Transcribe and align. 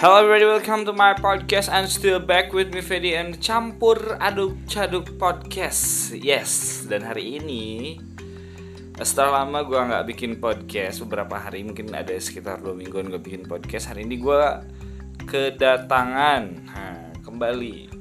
Hello 0.00 0.16
everybody, 0.16 0.48
welcome 0.48 0.88
to 0.88 0.96
my 0.96 1.12
podcast. 1.12 1.68
I'm 1.68 1.84
still 1.84 2.16
back 2.16 2.56
with 2.56 2.72
me 2.72 2.80
Fedi 2.80 3.12
and 3.12 3.36
Campur 3.36 4.16
Aduk 4.16 4.56
Caduk 4.64 5.20
Podcast. 5.20 6.16
Yes, 6.16 6.80
dan 6.88 7.04
hari 7.04 7.36
ini 7.36 8.00
setelah 8.96 9.44
lama 9.44 9.60
gue 9.60 9.76
nggak 9.76 10.04
bikin 10.08 10.40
podcast 10.40 11.04
beberapa 11.04 11.36
hari, 11.36 11.68
mungkin 11.68 11.92
ada 11.92 12.16
sekitar 12.16 12.64
dua 12.64 12.72
mingguan 12.72 13.12
gue 13.12 13.20
bikin 13.20 13.44
podcast. 13.44 13.92
Hari 13.92 14.08
ini 14.08 14.16
gue 14.16 14.40
kedatangan 15.28 16.42
nah, 16.64 17.12
kembali 17.20 17.92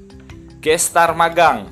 gestar 0.64 1.12
magang. 1.12 1.68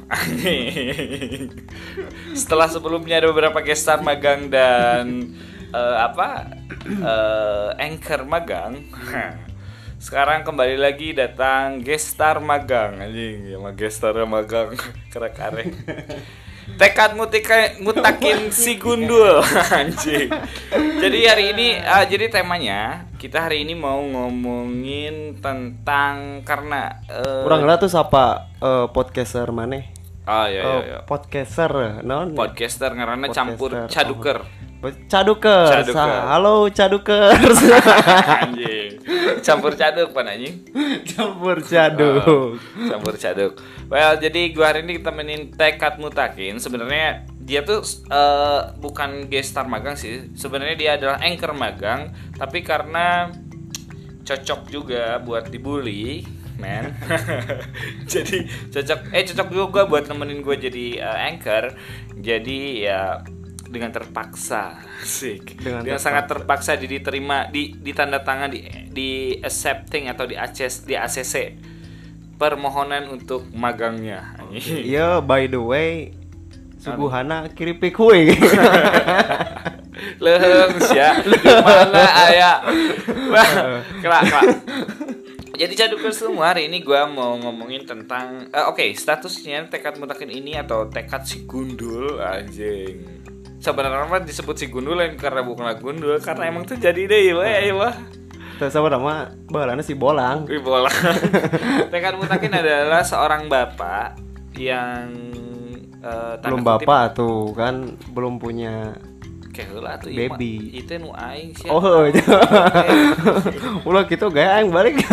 setelah 2.44 2.68
sebelumnya 2.68 3.24
ada 3.24 3.32
beberapa 3.32 3.64
gestar 3.64 4.04
magang 4.04 4.52
dan 4.52 5.32
uh, 5.72 6.04
apa 6.04 6.52
uh, 7.00 7.80
anchor 7.80 8.28
magang. 8.28 8.84
Sekarang 10.08 10.48
kembali 10.48 10.80
lagi 10.80 11.12
datang 11.12 11.84
gestar 11.84 12.40
magang 12.40 12.96
anjing, 12.96 13.44
ya 13.44 13.60
mah 13.60 13.76
gestar 13.76 14.16
magang 14.24 14.72
kerak 15.12 15.36
arek. 15.36 15.68
Tekad 16.80 17.20
mutika, 17.20 17.76
mutakin 17.84 18.48
si 18.56 18.80
gundul 18.80 19.44
anjing. 19.76 20.32
Jadi 21.04 21.20
hari 21.28 21.52
ini 21.52 21.68
uh, 21.84 22.08
jadi 22.08 22.32
temanya 22.32 23.04
kita 23.20 23.52
hari 23.52 23.68
ini 23.68 23.76
mau 23.76 24.00
ngomongin 24.00 25.44
tentang 25.44 26.40
karena 26.48 27.04
uh, 27.12 27.44
Kurang 27.44 27.68
lah 27.68 27.76
tuh 27.76 27.92
siapa 27.92 28.48
uh, 28.64 28.88
podcaster 28.88 29.52
mana? 29.52 29.84
Oh 30.24 30.48
iya 30.48 30.60
iya, 30.64 30.64
Oh, 30.64 30.80
iya. 30.88 31.00
podcaster, 31.04 32.00
non? 32.08 32.32
Podcaster 32.32 32.96
ngaranna 32.96 33.28
campur 33.36 33.92
caduker. 33.92 34.48
Cadukers. 34.48 34.67
Cadukers. 35.10 35.90
Ah, 35.98 36.38
Halo 36.38 36.70
Cadukers. 36.70 37.58
anjing. 38.46 39.02
Campur 39.42 39.74
caduk 39.74 40.14
pan 40.14 40.30
anjing. 40.30 40.70
Campur 41.02 41.58
caduk. 41.66 42.62
campur 42.86 43.18
caduk. 43.18 43.58
Well, 43.90 44.22
jadi 44.22 44.54
gua 44.54 44.70
hari 44.70 44.86
ini 44.86 45.02
temenin 45.02 45.50
Tekad 45.50 45.98
Mutakin. 45.98 46.62
Sebenarnya 46.62 47.26
dia 47.42 47.66
tuh 47.66 47.82
eh, 48.06 48.62
bukan 48.78 49.26
gestar 49.34 49.66
magang 49.66 49.98
sih. 49.98 50.30
Sebenarnya 50.38 50.76
dia 50.78 50.92
adalah 50.94 51.18
anchor 51.26 51.58
magang, 51.58 52.14
tapi 52.38 52.62
karena 52.62 53.34
cocok 54.30 54.62
juga 54.70 55.18
buat 55.26 55.50
dibully, 55.50 56.22
man. 56.62 56.94
jadi 58.12 58.46
cocok 58.70 59.00
eh 59.10 59.24
cocok 59.26 59.48
juga 59.50 59.82
buat 59.90 60.06
nemenin 60.06 60.46
gue 60.46 60.70
jadi 60.70 60.86
eh, 61.02 61.20
anchor. 61.34 61.74
Jadi 62.14 62.86
ya 62.86 63.26
dengan 63.68 63.92
terpaksa. 63.94 64.82
Sih 65.04 65.40
dengan, 65.44 65.84
Dengan 65.84 66.00
sangat 66.02 66.32
terpaksa 66.32 66.80
di 66.80 66.88
diterima 66.88 67.48
di 67.52 67.76
ditanda 67.76 68.24
tangan 68.24 68.50
di 68.52 68.64
di 68.92 69.10
accepting 69.40 70.10
atau 70.10 70.26
di 70.26 70.36
ACC 70.40 70.88
di 70.88 70.96
ACC 70.96 71.36
permohonan 72.38 73.10
untuk 73.10 73.50
magangnya. 73.52 74.38
Iya, 74.54 75.26
by 75.26 75.50
the 75.50 75.58
way, 75.58 76.14
suguhana 76.78 77.50
kiripik 77.52 77.98
kue. 77.98 78.30
lehem 80.22 80.72
ya 80.94 81.10
mana 81.62 82.06
ayah 82.30 82.58
wah 83.34 83.50
kelak 84.02 84.22
kelak. 84.30 84.46
Jadi 85.58 85.74
caduker 85.74 86.14
semua 86.14 86.54
hari 86.54 86.70
ini 86.70 86.86
gua 86.86 87.10
mau 87.10 87.34
ngomongin 87.34 87.82
tentang 87.82 88.46
eh, 88.54 88.66
oke 88.70 88.94
statusnya 88.94 89.66
tekad 89.74 89.98
mutakin 89.98 90.30
ini 90.30 90.54
atau 90.54 90.86
tekad 90.86 91.26
si 91.26 91.50
gundul 91.50 92.22
anjing 92.22 93.17
sebenarnya 93.68 94.08
mah 94.08 94.24
disebut 94.24 94.56
si 94.56 94.66
gundul 94.72 94.96
lain 94.96 95.20
karena 95.20 95.44
bukanlah 95.44 95.76
gundul 95.76 96.16
karena 96.24 96.48
emang 96.48 96.64
tuh 96.64 96.80
jadi 96.80 97.04
deh 97.04 97.36
wah 97.36 97.44
ya 97.44 97.76
wah 97.76 97.96
Terus 98.58 98.74
sama 98.74 98.90
nama 98.90 99.30
balana 99.54 99.86
si 99.86 99.94
bolang. 99.94 100.50
Wih 100.50 100.58
bola. 100.58 100.90
Tekad 101.94 102.18
Mutakin 102.18 102.58
adalah 102.58 103.06
seorang 103.06 103.46
bapak 103.46 104.18
yang 104.58 105.14
tanda 106.02 106.50
Belum 106.50 106.62
kutip, 106.66 106.90
bapak 106.90 107.04
tuh 107.14 107.54
kan 107.54 107.94
belum 108.18 108.42
punya 108.42 108.98
Keheula 109.54 110.02
tuh 110.02 110.10
Baby. 110.10 110.74
Itu 110.74 110.98
nu 110.98 111.14
aing 111.14 111.54
sih. 111.54 111.70
Oh, 111.70 112.10
iya. 112.10 112.22
ulah 113.86 114.10
gitu 114.10 114.26
gaya 114.34 114.66
yang 114.66 114.74
balik. 114.74 115.06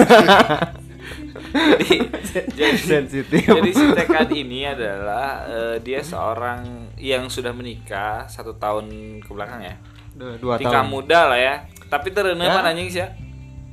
jadi 1.53 1.97
jadi 2.33 2.81
Sensitif. 2.97 3.45
jadi 3.45 3.71
si 3.77 3.85
Tekad 3.93 4.33
ini 4.33 4.69
adalah 4.69 5.45
eh, 5.49 5.77
dia 5.85 6.01
seorang 6.01 6.84
yang 6.97 7.27
sudah 7.27 7.51
menikah 7.51 8.25
satu 8.25 8.55
tahun 8.55 8.87
ke 9.21 9.31
belakang 9.31 9.61
ya. 9.61 9.75
Dua, 10.13 10.37
dua 10.37 10.55
Tika 10.57 10.81
tahun. 10.81 10.89
muda 10.89 11.21
lah 11.27 11.39
ya. 11.39 11.55
Tapi 11.87 12.09
tereuneuh 12.09 12.45
Ya. 12.45 12.63
anjing 12.63 12.89
sih 12.89 13.01
ya. 13.01 13.09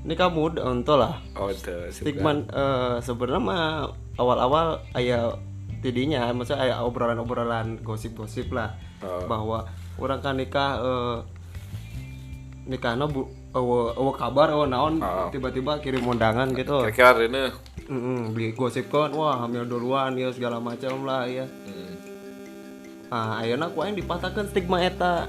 Ini 0.01 0.13
kamu 0.13 0.39
udah 0.51 0.65
untuk 0.67 0.97
lah. 0.97 1.21
Oh, 1.33 1.47
tuh. 1.47 1.85
Stigma 1.87 2.33
eh, 2.33 2.95
sebenarnya 2.99 3.37
mah 3.39 3.65
awal-awal 4.15 4.67
ayah 4.95 5.37
tidinya, 5.79 6.29
maksudnya 6.31 6.61
ayah 6.63 6.77
obrolan-obrolan 6.81 7.77
gosip-gosip 7.79 8.49
lah 8.49 8.73
Oh. 9.01 9.25
bahwa 9.25 9.65
orang 9.97 10.19
kan 10.19 10.33
nikah 10.35 10.77
eh, 10.77 11.17
nikahnya 12.63 13.05
bu 13.05 13.25
awa, 13.51 13.89
awa 13.91 14.11
kabar 14.11 14.47
awa 14.51 14.65
naon 14.65 14.97
Oh. 14.97 15.29
tiba-tiba 15.29 15.77
kirim 15.77 16.05
undangan 16.05 16.53
gitu 16.53 16.81
Kira-kira 16.83 17.17
reuneuh. 17.19 17.53
Mm-mm, 17.85 18.31
beli 18.31 18.53
gosip 18.53 18.87
kan 18.87 19.11
wah 19.11 19.41
hamil 19.41 19.65
duluan 19.65 20.13
ya 20.13 20.29
segala 20.29 20.57
macam 20.57 21.01
lah 21.01 21.25
ya 21.25 21.43
Hmm. 21.43 21.97
Ah 23.11 23.43
ayeuna 23.43 23.67
ku 23.67 23.83
aing 23.83 23.99
dipatahkan 23.99 24.47
stigma 24.47 24.79
eta. 24.79 25.27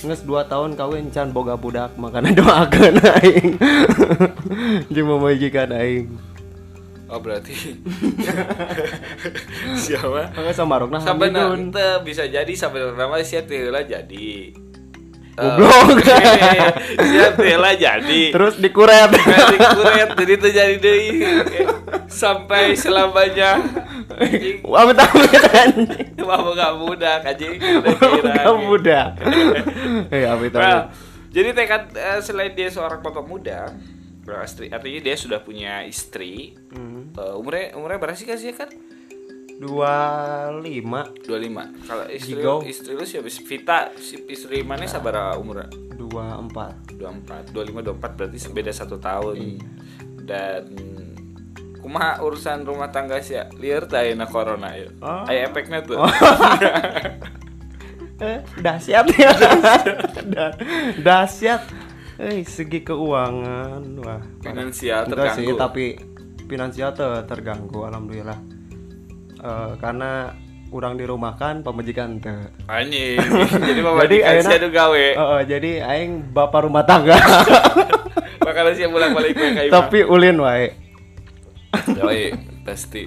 Nges 0.00 0.26
dua 0.26 0.48
tahun 0.48 0.74
kawin 0.74 1.12
can 1.14 1.30
boga 1.30 1.54
budak 1.54 1.94
makanya 1.94 2.34
doakan 2.42 2.98
aing. 2.98 3.54
Jeung 4.92 5.06
memajikan 5.06 5.70
aing. 5.70 6.10
Oh, 7.10 7.18
berarti. 7.18 7.54
Siapa? 9.82 10.30
Maka 10.30 10.50
samarokna 10.54 11.02
sampai 11.02 11.34
hamilun. 11.34 11.74
nanti 11.74 12.06
bisa 12.06 12.22
jadi 12.30 12.52
sampai 12.54 12.94
nama 12.94 13.18
siap 13.18 13.50
lah 13.50 13.82
jadi 13.82 14.54
Goblok. 15.40 16.04
Eh, 16.04 16.68
siap 17.00 17.40
lah 17.40 17.74
jadi 17.88 18.22
Terus 18.30 18.54
dikuret. 18.60 19.10
Nanti 19.10 19.56
kuret 19.56 20.10
jadi 20.14 20.34
terjadi 20.36 20.74
deh 20.76 21.00
sampai 22.20 22.76
selamanya 22.76 23.56
Amit 24.60 24.98
amit 24.98 25.44
anjing. 25.50 26.10
mah 26.20 26.38
gak 26.52 26.72
mudah 26.76 27.16
anjing 27.24 27.56
udah 27.56 27.94
kira 27.96 28.32
Kamu 28.44 28.58
muda. 28.68 29.00
Eh 30.12 30.28
amit 30.28 30.52
amit. 30.52 30.92
Jadi 31.30 31.48
tekad 31.54 31.82
eh, 31.94 32.18
selain 32.20 32.52
dia 32.52 32.68
seorang 32.68 33.00
bapak 33.00 33.24
muda 33.24 33.72
berarti 34.20 34.68
artinya 34.68 35.00
dia 35.00 35.16
sudah 35.16 35.40
punya 35.42 35.82
istri 35.88 36.54
Hmm. 36.70 37.10
Eh, 37.18 37.34
umurnya 37.34 37.74
umurnya 37.74 37.98
berapa 37.98 38.14
sih 38.14 38.30
kasih 38.30 38.54
kan 38.54 38.70
25 39.60 40.64
kalau 41.84 42.04
istri 42.08 42.32
Gigo. 42.32 42.64
istri 42.64 42.96
lu 42.96 43.04
siapa 43.04 43.28
Vita 43.28 43.78
si 43.94 44.16
istri 44.26 44.64
mana 44.64 44.88
sabar 44.88 45.36
umurnya 45.36 45.68
dua 45.92 46.34
empat. 46.34 46.96
24 46.96 47.52
25 47.52 47.84
24 47.92 48.16
berarti 48.16 48.38
beda 48.50 48.72
satu 48.72 48.96
tahun 48.96 49.36
Iya. 49.36 49.60
dan 50.24 50.64
kumaha 51.76 52.20
urusan 52.20 52.64
rumah 52.64 52.88
tangga 52.88 53.20
sih 53.20 53.36
ya 53.36 53.52
liar 53.54 53.84
na 54.14 54.24
corona 54.24 54.72
ya 54.72 54.88
Oh. 54.98 55.24
aya 55.24 55.44
efeknya 55.46 55.80
tuh 55.80 56.00
Eh, 58.20 58.36
dahsyat 58.54 59.08
ya. 59.16 59.32
Dahsyat. 61.08 61.64
Eh, 62.20 62.44
segi 62.44 62.84
keuangan 62.84 63.80
wah. 63.96 64.20
finansial 64.44 65.08
Enggak 65.08 65.32
sih, 65.32 65.40
terganggu 65.40 65.52
tapi 65.56 65.84
finansial 66.44 66.92
ter- 66.92 67.24
terganggu 67.24 67.80
alhamdulillah. 67.80 68.36
Eh, 69.40 69.72
karena 69.76 70.36
kurang 70.68 70.94
dirumahkan 70.94 71.64
pemajikan 71.64 72.20
teh. 72.20 72.46
anjing 72.68 73.18
jadi 73.68 73.80
bapak 73.80 74.06
Jadi, 74.06 74.16
aduh 74.22 74.70
gawe 74.70 75.06
oh, 75.16 75.40
jadi 75.42 75.70
aing 75.82 76.30
bapak 76.30 76.62
rumah 76.62 76.84
tangga. 76.84 77.16
bakalan 78.46 78.72
siap 78.72 78.88
bolak 78.88 79.10
balik 79.10 79.32
ke 79.32 79.46
kayu 79.52 79.70
tapi 79.70 80.00
ulin 80.02 80.38
wae. 80.38 80.70
Yoi, 81.92 82.34
pasti 82.62 83.06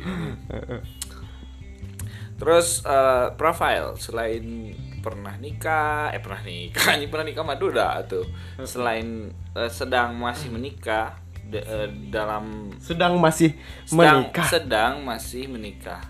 terus 2.34 2.84
eh, 2.84 3.28
profile 3.34 3.96
selain 3.96 4.74
pernah 5.00 5.36
nikah 5.38 6.12
eh 6.12 6.20
pernah 6.20 6.42
nikah 6.42 6.92
ini 6.98 7.08
pernah 7.08 7.26
nikah 7.26 7.44
mah 7.44 7.56
udah 7.56 8.04
tuh 8.04 8.26
selain 8.62 9.32
eh, 9.54 9.70
sedang 9.70 10.16
masih 10.16 10.52
menikah 10.52 11.16
de- 11.44 11.64
eh, 11.64 11.88
dalam 12.08 12.72
Sedang 12.80 13.20
masih 13.20 13.56
sedang, 13.84 14.28
menikah. 14.28 14.48
sedang 14.48 14.94
masih 15.04 15.48
menikah 15.48 16.02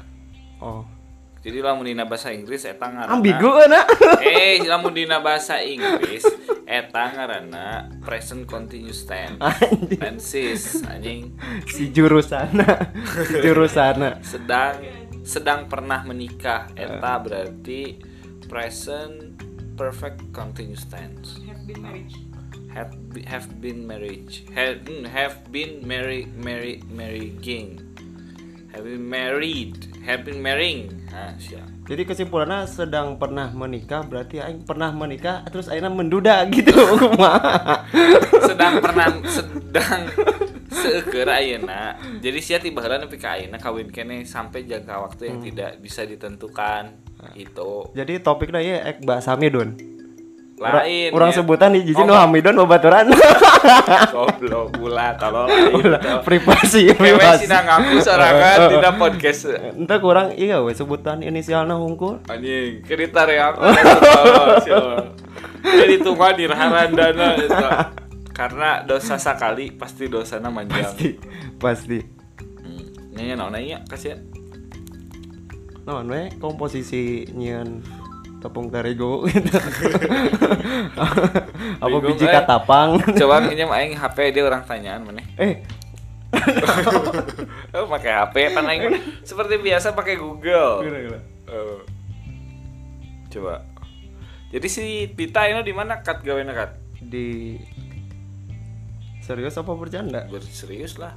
Oh. 0.63 0.87
jadi 1.43 1.59
lamun 1.59 1.83
dina 1.83 2.07
bahasa 2.07 2.31
Inggris 2.31 2.63
eta 2.63 2.87
ngaranna 2.87 3.19
Ambigu 3.19 3.51
na. 3.67 3.83
eh 4.23 4.63
lamun 4.63 4.95
dina 4.97 5.19
bahasa 5.19 5.59
Inggris 5.59 6.23
eta 6.63 7.03
ngaranna 7.11 7.91
present 7.99 8.47
continuous 8.47 9.03
tense 9.03 9.43
Anjing. 9.43 9.99
tenses 9.99 10.79
anjing 10.87 11.35
si 11.67 11.91
jurusana. 11.91 12.95
si 13.27 13.43
jurusana. 13.43 14.23
sedang 14.23 14.79
sedang 15.27 15.67
pernah 15.67 16.07
menikah 16.07 16.71
eta 16.73 17.19
berarti 17.19 17.99
present 18.47 19.35
perfect 19.75 20.23
continuous 20.31 20.87
tense 20.87 21.43
have 21.43 21.59
been 21.67 21.83
married 21.83 22.15
have 22.71 22.91
be- 23.11 23.27
have 23.27 23.47
been 23.59 23.83
marriage 23.83 24.47
have 24.55 24.79
have 25.11 25.43
been 25.51 25.83
marry 25.83 26.23
marry 26.39 26.79
marrying 26.87 27.75
have 28.73 28.83
been 28.83 29.05
married 29.05 29.87
have 30.03 30.27
been 30.27 30.41
marrying. 30.43 30.91
Nah 31.13 31.37
siap. 31.39 31.63
Jadi 31.87 32.03
kesimpulannya 32.03 32.67
sedang 32.67 33.15
pernah 33.21 33.53
menikah 33.53 34.03
berarti 34.03 34.41
aing 34.41 34.65
pernah 34.67 34.91
menikah 34.91 35.45
terus 35.47 35.71
akhirnya 35.71 35.93
menduda 35.93 36.43
gitu. 36.55 36.73
Sedang 38.49 38.81
pernah 38.83 39.07
sedang 39.29 40.01
seueur 40.73 41.29
ayeuna 41.29 41.95
jadi 42.17 42.39
sia 42.41 42.57
tiba 42.57 42.81
heula 42.81 42.97
nepi 42.97 43.15
ka 43.21 43.37
ayeuna 43.37 43.61
kawin 43.61 43.93
kene 43.93 44.25
sampai 44.25 44.65
jangka 44.65 45.05
waktu 45.05 45.29
yang 45.29 45.39
tidak 45.39 45.71
bisa 45.79 46.01
ditentukan 46.03 46.97
itu 47.39 47.87
Jadi 47.95 48.19
topiknya 48.19 48.59
ya 48.59 48.77
ek 48.83 49.07
bahasa 49.07 49.31
Hamidun. 49.31 49.92
Lain 50.63 51.09
Orang 51.11 51.29
ya. 51.29 51.35
sebutan 51.35 51.69
di 51.71 51.83
jijin 51.83 52.03
Oh, 52.03 52.07
no 52.07 52.15
Hamidun 52.15 52.55
babaturan. 52.57 53.11
goblok 54.13 54.75
gula 54.75 55.15
tolong 55.15 55.47
lain 55.49 55.99
Privasi, 56.21 56.91
privasi. 56.93 57.43
sih 57.43 57.63
ngaku 57.63 57.95
sorangan 57.99 58.57
tidak 58.71 58.93
podcast 58.95 59.41
Entah 59.73 59.99
kurang 59.99 60.27
iya 60.33 60.59
we 60.59 60.71
sebutan 60.71 61.19
inisialnya 61.19 61.73
hungkul. 61.73 62.19
anjing 62.25 62.83
cerita 62.83 63.23
ya 63.25 63.51
aku 63.51 63.59
jadi 65.63 65.95
tunggu 65.99 66.27
di 66.33 66.45
itu 67.37 67.55
karena 68.29 68.81
dosa 68.81 69.15
sekali 69.15 69.71
pasti 69.71 70.07
dosana 70.07 70.49
manjang 70.49 70.83
Pasti, 70.83 71.09
pasti. 71.57 71.99
hmm. 71.99 73.13
nanya 73.13 73.33
nanya 73.47 73.77
kasihan 73.85 74.19
we 75.85 76.31
komposisi 76.37 77.27
nyian 77.29 77.79
tepung 78.43 78.67
terigu 78.67 79.23
gitu. 79.31 79.55
Apa 81.83 81.97
biji 82.03 82.27
eh. 82.27 82.35
katapang? 82.35 82.99
coba 82.99 83.47
pinjam 83.47 83.71
aing 83.71 83.95
HP 83.95 84.35
dia 84.35 84.43
orang 84.43 84.67
tanyaan 84.67 85.07
mana 85.07 85.23
eh, 85.39 85.63
oh 87.79 87.87
pakai 87.87 88.11
HP 88.11 88.35
kan 88.51 88.67
aing 88.67 88.91
seperti 89.23 89.63
biasa 89.63 89.95
pakai 89.95 90.19
Google 90.19 90.83
Oh. 91.43 91.85
coba 93.29 93.61
jadi 94.49 94.67
si 94.71 95.05
Pita 95.11 95.45
ini 95.45 95.61
di 95.61 95.75
mana 95.75 96.01
kat 96.01 96.25
gawe 96.25 96.41
kat 96.49 96.71
di 97.03 97.59
serius 99.21 99.59
apa 99.59 99.75
bercanda? 99.75 100.25
berserius 100.31 100.97
lah 100.97 101.13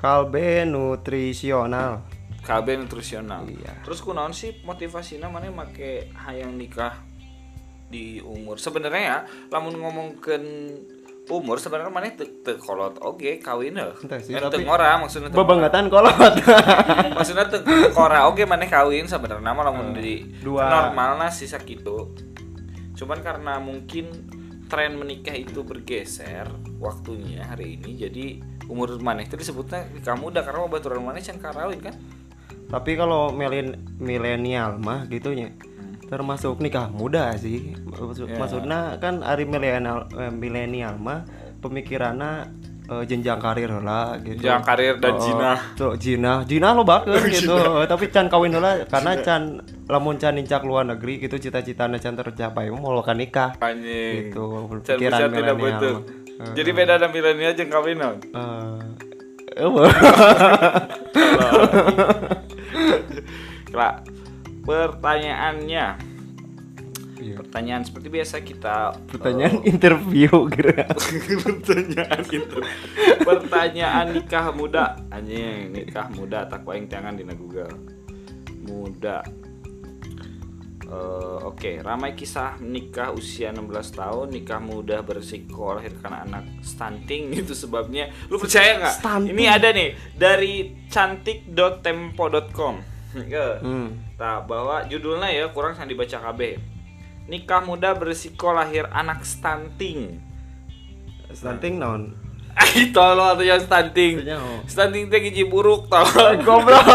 Kalbe 0.00 0.64
nutrisional. 0.64 2.00
KB 2.40 2.66
nutrisional 2.76 3.44
Iya. 3.44 3.80
terus 3.80 4.00
kunaon 4.00 4.32
sih 4.32 4.60
motivasinya 4.60 5.26
mana 5.26 5.48
make 5.48 6.08
hayang 6.16 6.54
nikah 6.54 6.96
di 7.86 8.18
umur 8.18 8.56
sebenarnya 8.56 9.02
ya 9.02 9.18
lamun 9.48 9.74
ngomongkeun 9.76 10.44
umur 11.28 11.58
sebenarnya 11.58 11.90
mana 11.90 12.10
teu 12.10 12.26
teu 12.40 12.56
kolot 12.56 12.98
oge 12.98 13.38
kawin 13.38 13.74
teu 13.74 13.94
tapi- 14.02 14.62
ngora 14.62 14.98
maksudnya 14.98 15.28
ngora. 15.28 15.38
Bebangetan 15.38 15.86
kolot. 15.86 16.34
maksudnya 17.16 17.46
teu 17.46 17.62
ngora 17.90 18.26
oge 18.26 18.42
mana 18.44 18.66
kawin 18.66 19.06
sebenarnya 19.06 19.46
mah 19.48 19.64
lamun 19.64 19.94
di 19.94 20.26
dua. 20.38 20.66
normalna 20.66 21.28
sih 21.28 21.46
sakitu 21.46 22.14
cuman 22.94 23.18
karena 23.20 23.56
mungkin 23.58 24.06
tren 24.66 24.94
menikah 24.94 25.34
itu 25.34 25.62
bergeser 25.62 26.46
waktunya 26.78 27.42
hari 27.42 27.74
ini 27.74 27.90
jadi 27.96 28.26
umur 28.66 28.98
maneh 28.98 29.24
itu 29.24 29.34
disebutnya 29.34 29.86
nikah 29.90 30.14
muda 30.14 30.42
karena 30.42 30.62
baturan 30.64 31.02
maneh 31.02 31.18
can 31.18 31.38
karawin 31.38 31.80
kan 31.80 31.94
Tapi 32.70 32.94
kalau 32.94 33.34
milen 33.34 33.74
milenial 33.98 34.78
mah 34.78 35.04
gitunya 35.10 35.50
termasuk 36.06 36.58
nikah 36.62 36.90
muda 36.90 37.34
sih. 37.38 37.74
Maksud, 37.86 38.30
Ya. 38.30 38.38
Maksudnya 38.38 38.80
kan 39.02 39.22
hari 39.22 39.46
milenial 39.46 40.06
eh, 40.14 40.30
milenial 40.30 40.98
mah 40.98 41.26
pemikirannya 41.62 42.50
eh, 42.90 43.04
jenjang 43.06 43.38
karir 43.42 43.70
lah 43.82 44.18
gitu. 44.22 44.42
Jenjang 44.42 44.62
karir 44.62 44.94
dan 44.98 45.14
Oh, 45.14 45.22
jinah. 45.22 45.58
Tuh, 45.74 45.94
jinah, 45.98 46.46
jinah 46.46 46.70
lo 46.74 46.82
bakeun 46.86 47.26
gitu. 47.30 47.54
Tapi 47.86 48.10
can 48.10 48.26
kawin 48.30 48.54
heula 48.54 48.86
karena 48.86 49.18
can 49.22 49.62
lamun 49.90 50.18
can 50.18 50.38
nincak 50.38 50.62
luar 50.62 50.86
negeri 50.86 51.22
gitu 51.22 51.38
cita-citana 51.38 51.98
can 51.98 52.14
tercapai 52.14 52.70
mau 52.70 52.94
kan 53.02 53.18
nikah. 53.18 53.54
anjing 53.58 54.30
Gitu, 54.30 54.46
pikiran 54.86 55.30
milenial 55.30 56.06
jadi 56.56 56.70
beda 56.72 56.92
ada 56.96 57.08
milenial 57.12 57.52
jeung 57.52 57.68
kawin 57.68 58.00
naon? 58.00 58.16
Kela, 63.70 64.02
pertanyaannya 64.66 66.10
Iya. 67.20 67.36
pertanyaan 67.36 67.84
seperti 67.84 68.08
biasa 68.08 68.40
kita 68.40 68.96
Pertanyaan 69.12 69.60
interview 69.68 70.48
gitu. 70.48 70.72
pertanyaan 71.44 72.24
itu 72.32 72.58
pertanyaan 73.20 74.16
nikah 74.16 74.48
muda 74.56 74.96
anjing 75.12 75.68
nikah 75.68 76.08
muda 76.16 76.48
tak 76.48 76.64
aing 76.64 76.88
tangan 76.88 77.20
di 77.20 77.28
Google 77.36 77.68
muda 78.64 79.20
Eh, 80.90 81.38
Oke, 81.46 81.78
ramai 81.78 82.18
kisah 82.18 82.58
nikah 82.58 83.14
usia 83.14 83.54
16 83.54 83.94
tahun, 83.94 84.34
nikah 84.34 84.58
muda 84.58 85.06
berisiko 85.06 85.78
lahir 85.78 85.94
karena 86.02 86.26
anak 86.26 86.66
stunting 86.66 87.30
itu 87.46 87.54
sebabnya. 87.54 88.10
Lu 88.26 88.42
percaya 88.42 88.74
nggak? 88.74 88.98
Ini 89.30 89.44
ada 89.46 89.70
nih 89.70 89.94
dari 90.18 90.82
cantik.tempo.com. 90.90 92.89
Ya. 93.26 93.58
Hmm. 93.58 93.98
Nah, 94.14 94.40
bahwa 94.40 94.86
judulnya 94.86 95.28
ya 95.28 95.48
kurang 95.48 95.74
sang 95.74 95.86
dibaca 95.86 96.18
KB. 96.20 96.62
Nikah 97.26 97.60
muda 97.60 97.90
berisiko 97.92 98.50
lahir 98.50 98.86
anak 98.88 99.22
stunting. 99.22 100.18
Stunting 101.30 101.78
naon? 101.78 102.14
Ay, 102.52 102.88
tolong 102.94 103.34
atau 103.34 103.42
yang 103.42 103.58
stunting. 103.58 104.26
Stunting 104.64 105.06
teh 105.06 105.20
gizi 105.20 105.42
buruk 105.42 105.86
tolong. 105.86 106.38
Goblok. 106.46 106.86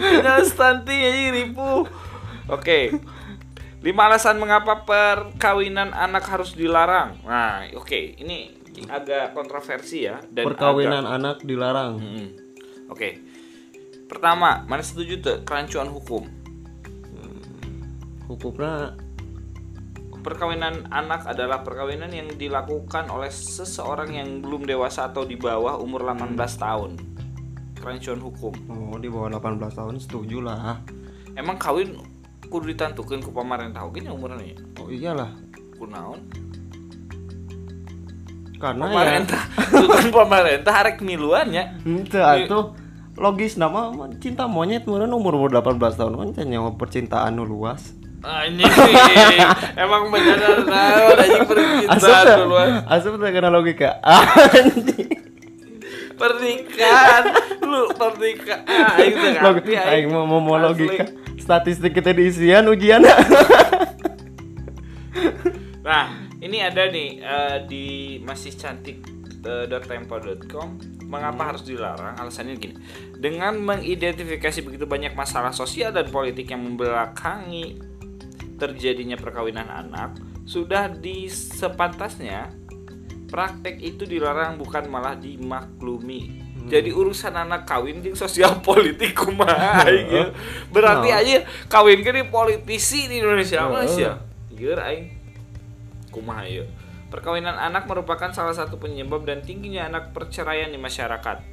Jangan 0.00 0.44
stunting 0.44 1.00
aja 1.00 1.22
ribu. 1.32 1.86
Oke. 2.46 2.94
Lima 3.78 4.08
alasan 4.08 4.38
mengapa 4.38 4.82
perkawinan 4.82 5.92
anak 5.92 6.24
harus 6.24 6.56
dilarang. 6.56 7.20
Nah, 7.20 7.68
oke, 7.74 8.16
ini 8.16 8.48
agak 8.88 9.36
kontroversi 9.36 10.08
ya 10.08 10.18
dan 10.24 10.44
Perkawinan 10.46 11.04
agak- 11.04 11.14
anak 11.14 11.36
dilarang. 11.44 11.92
Mm-mm. 12.00 12.28
Oke. 12.88 13.20
Pertama, 14.04 14.64
mana 14.68 14.82
setuju 14.84 15.20
tuh 15.20 15.36
kerancuan 15.42 15.88
hukum? 15.88 16.28
Hukumnya 18.24 18.96
Perkawinan 20.24 20.88
anak 20.88 21.28
adalah 21.28 21.60
perkawinan 21.60 22.08
yang 22.08 22.32
dilakukan 22.40 23.12
oleh 23.12 23.28
seseorang 23.28 24.16
yang 24.16 24.40
belum 24.40 24.64
dewasa 24.64 25.12
atau 25.12 25.28
di 25.28 25.36
bawah 25.36 25.76
umur 25.76 26.00
18 26.00 26.32
tahun. 26.56 26.96
Kerancuan 27.76 28.24
hukum. 28.24 28.56
oh 28.72 28.96
di 28.96 29.12
bawah 29.12 29.36
18 29.36 29.60
tahun 29.76 30.00
setuju 30.00 30.40
lah. 30.40 30.80
Emang 31.36 31.60
kawin 31.60 32.00
kudu 32.48 32.72
ditantukeun 32.72 33.20
ku 33.20 33.36
pamarentah 33.36 33.84
oge 33.84 34.00
nya 34.00 34.16
umurnya. 34.16 34.56
Oh 34.80 34.88
iyalah. 34.88 35.28
Kunaon? 35.76 36.24
Karena 38.56 38.84
ya 38.88 38.92
Pamarentah. 38.96 39.44
Itu 39.60 39.86
kan 39.92 40.08
pamarentah 40.08 40.74
arek 40.88 41.04
miluan 41.04 41.52
ya. 41.52 41.68
Ente 41.84 42.16
atuh 42.16 42.72
logis 43.14 43.54
nama 43.54 43.94
cinta 44.18 44.50
monyet 44.50 44.90
meureun 44.90 45.14
umur 45.14 45.38
umur 45.38 45.50
18 45.54 45.78
tahun 45.94 46.34
kan 46.34 46.46
nyawa 46.46 46.74
percintaan 46.74 47.38
nu 47.38 47.46
luas. 47.46 47.94
Anjing. 48.24 48.66
Emang 49.84 50.08
bener 50.08 50.64
naon 50.66 51.16
anjing 51.20 51.44
percintaan 51.46 52.24
duluan. 52.42 52.68
asup 52.90 53.14
teh 53.20 53.30
kena 53.30 53.50
logika. 53.54 54.02
Anjing. 54.02 55.08
Pernikahan 56.14 57.24
lu 57.66 57.90
pernikahan 57.90 58.62
ah, 58.70 59.02
aing 59.02 59.18
teh 59.18 59.30
ngerti, 59.34 59.72
aing 59.74 60.06
mau 60.14 60.26
mau 60.26 60.58
logika. 60.58 61.10
Statistik 61.38 61.94
kita 61.94 62.14
diisian 62.14 62.70
ujian. 62.70 63.02
Nah, 65.84 66.06
ini 66.40 66.64
ada 66.64 66.88
nih 66.88 67.20
eh, 67.20 67.56
di 67.68 67.84
masih 68.24 68.56
cantik 68.56 69.13
.tempo.com 69.44 70.68
mengapa 71.04 71.52
harus 71.52 71.62
dilarang? 71.68 72.16
Alasannya 72.16 72.56
gini. 72.56 72.74
Dengan 73.14 73.60
mengidentifikasi 73.60 74.64
begitu 74.64 74.88
banyak 74.88 75.12
masalah 75.12 75.52
sosial 75.52 75.92
dan 75.92 76.08
politik 76.08 76.48
yang 76.48 76.64
membelakangi 76.64 77.78
terjadinya 78.56 79.20
perkawinan 79.20 79.68
anak, 79.68 80.16
sudah 80.48 80.88
disepantasnya 80.88 82.52
praktek 83.28 83.82
itu 83.82 84.06
dilarang 84.08 84.56
bukan 84.56 84.86
malah 84.88 85.18
dimaklumi. 85.18 86.44
Jadi 86.64 86.96
urusan 86.96 87.36
anak 87.36 87.68
kawin 87.68 88.00
jeung 88.00 88.16
sosial 88.16 88.56
politik 88.66 89.12
kumaha 89.12 89.84
aing 89.84 90.08
ieu. 90.08 90.28
Berarti 90.72 91.12
aja 91.12 91.44
kawin 91.68 92.00
ke 92.00 92.08
di 92.08 92.24
politisi 92.24 93.04
di 93.04 93.20
Indonesia 93.20 93.68
mah 93.68 93.84
Heeh. 93.84 93.92
sia. 93.92 94.12
Geur 94.56 94.80
aing 94.80 95.12
kumaha 96.08 96.48
ieu. 96.48 96.64
Perkawinan 97.14 97.54
anak 97.54 97.86
merupakan 97.86 98.34
salah 98.34 98.50
satu 98.50 98.82
penyebab 98.82 99.22
dan 99.22 99.38
tingginya 99.38 99.86
anak 99.86 100.10
perceraian 100.10 100.66
di 100.66 100.82
masyarakat. 100.82 101.46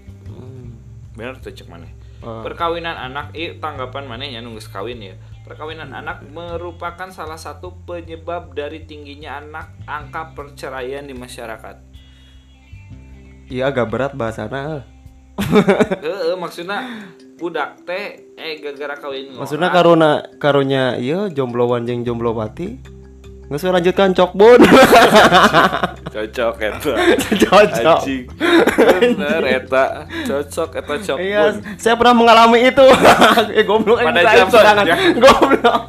Bener 1.14 1.38
tuh 1.38 1.54
cek 1.54 1.70
maneh. 1.70 1.94
Eh. 2.26 2.42
Perkawinan 2.42 2.98
anak, 2.98 3.30
iya 3.38 3.54
tanggapan 3.62 4.10
maneh 4.10 4.34
nya 4.34 4.42
nunggu 4.42 4.58
kawin 4.74 4.98
ya. 4.98 5.14
perkawinan 5.42 5.94
anak 5.94 6.26
merupakan 6.32 7.12
salah 7.14 7.36
satu 7.36 7.78
penyebab 7.86 8.58
dari 8.58 8.88
tingginya 8.90 9.38
anak 9.38 9.74
angka 9.86 10.34
perceraian 10.34 11.06
di 11.06 11.14
masyarakat. 11.14 11.78
Iya 13.52 13.70
agak 13.70 13.86
berat 13.94 14.14
bahasana. 14.18 14.82
Heeh, 16.02 16.38
maksudnya 16.42 17.06
budak 17.38 17.86
teh 17.86 18.34
eh 18.38 18.62
gara-gara 18.62 18.98
kawin 18.98 19.34
Maksudnya 19.34 19.70
karuna 19.70 20.26
karunya 20.42 20.98
iya 20.98 21.30
jomblowan 21.30 21.86
jeung 21.86 22.02
jomblowati. 22.02 23.01
Nggak 23.52 23.68
usah 23.68 23.76
lanjutkan 23.76 24.10
cokbon. 24.16 24.60
cocok 26.16 26.56
eta. 26.56 26.94
Cocok. 27.36 28.00
Anjing. 28.00 28.24
Bener 28.80 29.44
eta. 29.44 30.08
Cocok 30.24 30.80
eta 30.80 30.96
cok 30.96 31.18
Iya, 31.20 31.60
saya 31.76 32.00
pernah 32.00 32.16
mengalami 32.16 32.64
itu. 32.64 32.88
eh 33.60 33.68
goblok 33.68 34.00
eh, 34.00 34.08
Pada 34.08 34.24
saya 34.24 34.48
zaman, 34.48 34.52
sedangkan. 34.56 34.86
ya. 34.88 34.96
Goblok. 35.20 35.82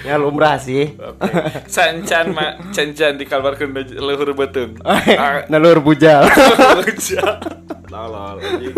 ya 0.00 0.14
lumrah 0.16 0.56
sih. 0.56 0.96
Oke. 0.96 1.28
Sancan 1.68 2.32
ma 2.32 2.56
cancan 2.72 3.20
dikabarkeun 3.20 3.76
leluhur 3.92 4.32
beuteung. 4.40 4.80
Ah, 4.80 5.44
Nalur 5.52 5.84
bujal. 5.84 6.24
Tolol 7.84 8.40
anjing. 8.40 8.72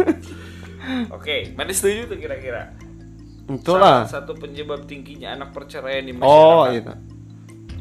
Oke, 1.14 1.54
mana 1.54 1.70
setuju 1.70 2.10
tuh 2.10 2.18
kira-kira? 2.18 2.74
Itulah. 3.46 4.02
Salah 4.10 4.26
satu 4.26 4.34
penyebab 4.34 4.82
tingginya 4.90 5.38
anak 5.38 5.54
perceraian 5.54 6.02
di 6.02 6.10
Oh, 6.18 6.66
masyarakat. 6.66 7.13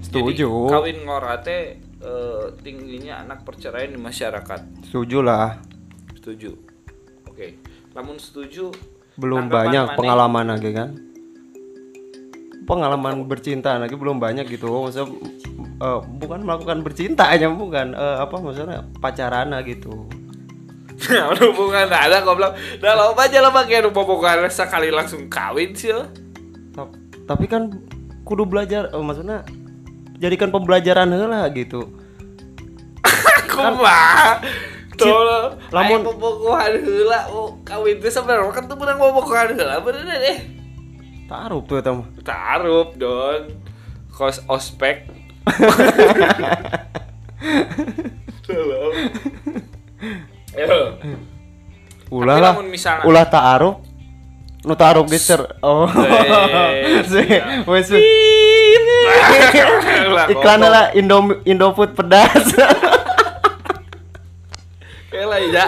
Itu. 0.03 0.19
Jadi, 0.19 0.35
Setuju. 0.35 0.47
kawin 0.67 0.97
ngora 1.03 1.39
teh 1.39 1.61
eh, 1.79 2.45
tingginya 2.59 3.23
anak 3.23 3.47
perceraian 3.47 3.89
di 3.89 3.99
masyarakat. 3.99 4.59
Setuju 4.83 5.23
lah. 5.23 5.57
Setuju. 6.19 6.51
Oke. 7.25 7.57
Namun 7.93 8.19
setuju 8.19 8.73
Belum 9.13 9.45
banyak 9.45 9.93
pengalaman 9.93 10.49
lagi 10.49 10.71
kan. 10.73 10.89
Pengalaman 12.63 13.27
bercinta 13.27 13.75
lagi 13.75 13.93
belum 13.93 14.19
banyak 14.19 14.47
gitu. 14.47 14.67
Maksudnya 14.67 15.07
eh, 15.79 15.99
bukan 16.19 16.39
melakukan 16.43 16.79
bercinta 16.79 17.27
aja 17.27 17.47
bukan 17.47 17.91
Eh, 17.91 18.17
apa 18.19 18.35
maksudnya 18.39 18.83
pacaran 18.99 19.51
gitu. 19.63 19.93
Nah, 21.03 21.35
hubungan 21.35 21.91
ada 21.91 22.23
goblok. 22.23 22.55
Dah 22.79 22.95
loba 22.95 23.27
aja 23.27 23.43
lah 23.43 23.51
pakai 23.51 23.83
bobogohan 23.91 24.47
sekali 24.47 24.87
langsung 24.87 25.27
kawin 25.27 25.75
sih. 25.75 25.91
Ta- 26.71 26.87
Tapi 27.27 27.43
kan 27.43 27.75
kudu 28.23 28.47
belajar 28.47 28.87
eh, 28.87 29.03
maksudnya 29.03 29.43
jadikan 30.23 30.47
pembelajaran 30.47 31.11
heula 31.11 31.43
gitu. 31.51 31.91
Aku 33.43 33.59
mah 33.75 34.39
Tolong 34.95 35.59
lamun- 35.73 36.05
bobogohan 36.05 36.77
heula 36.79 37.27
oh, 37.33 37.57
kawin 37.67 37.99
teh 37.99 38.07
sebenarnya 38.07 38.55
kan 38.55 38.63
tuh 38.69 38.77
menang 38.79 39.03
bobogohan 39.03 39.51
heula 39.51 39.83
bener 39.83 40.07
deh. 40.07 40.39
Taruh 41.27 41.59
tuh 41.67 41.83
eta 41.83 41.91
mah. 41.91 42.07
Tarup 42.23 42.95
don. 42.95 43.51
Kos 44.13 44.45
ospek. 44.47 45.09
Ulah 52.13 52.37
lah. 52.37 52.53
Ulah 53.03 53.25
ta'aruf. 53.25 53.81
Nu 54.63 54.73
ta'aruf 54.79 55.11
di 55.11 55.19
cer. 55.19 55.43
Oh. 55.59 55.83
Eh, 55.91 57.03
siap. 57.03 57.67
Wes. 57.67 57.91
Iklan 60.31 60.63
lah 60.63 60.95
Indo 60.95 61.43
Indofood 61.43 61.91
pedas. 61.91 62.55
Lah 65.13 65.39
ya, 65.39 65.67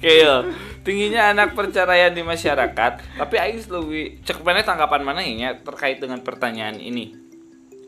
kayak 0.00 0.50
tingginya 0.82 1.34
anak 1.34 1.52
perceraian 1.52 2.14
di 2.14 2.22
masyarakat. 2.22 2.92
Tapi 3.18 3.34
Aing 3.36 3.60
lebih 3.66 4.24
cek 4.24 4.40
mana 4.40 4.64
tanggapan 4.64 5.02
mana 5.04 5.20
ya 5.20 5.58
terkait 5.60 6.00
dengan 6.00 6.22
pertanyaan 6.24 6.80
ini, 6.80 7.12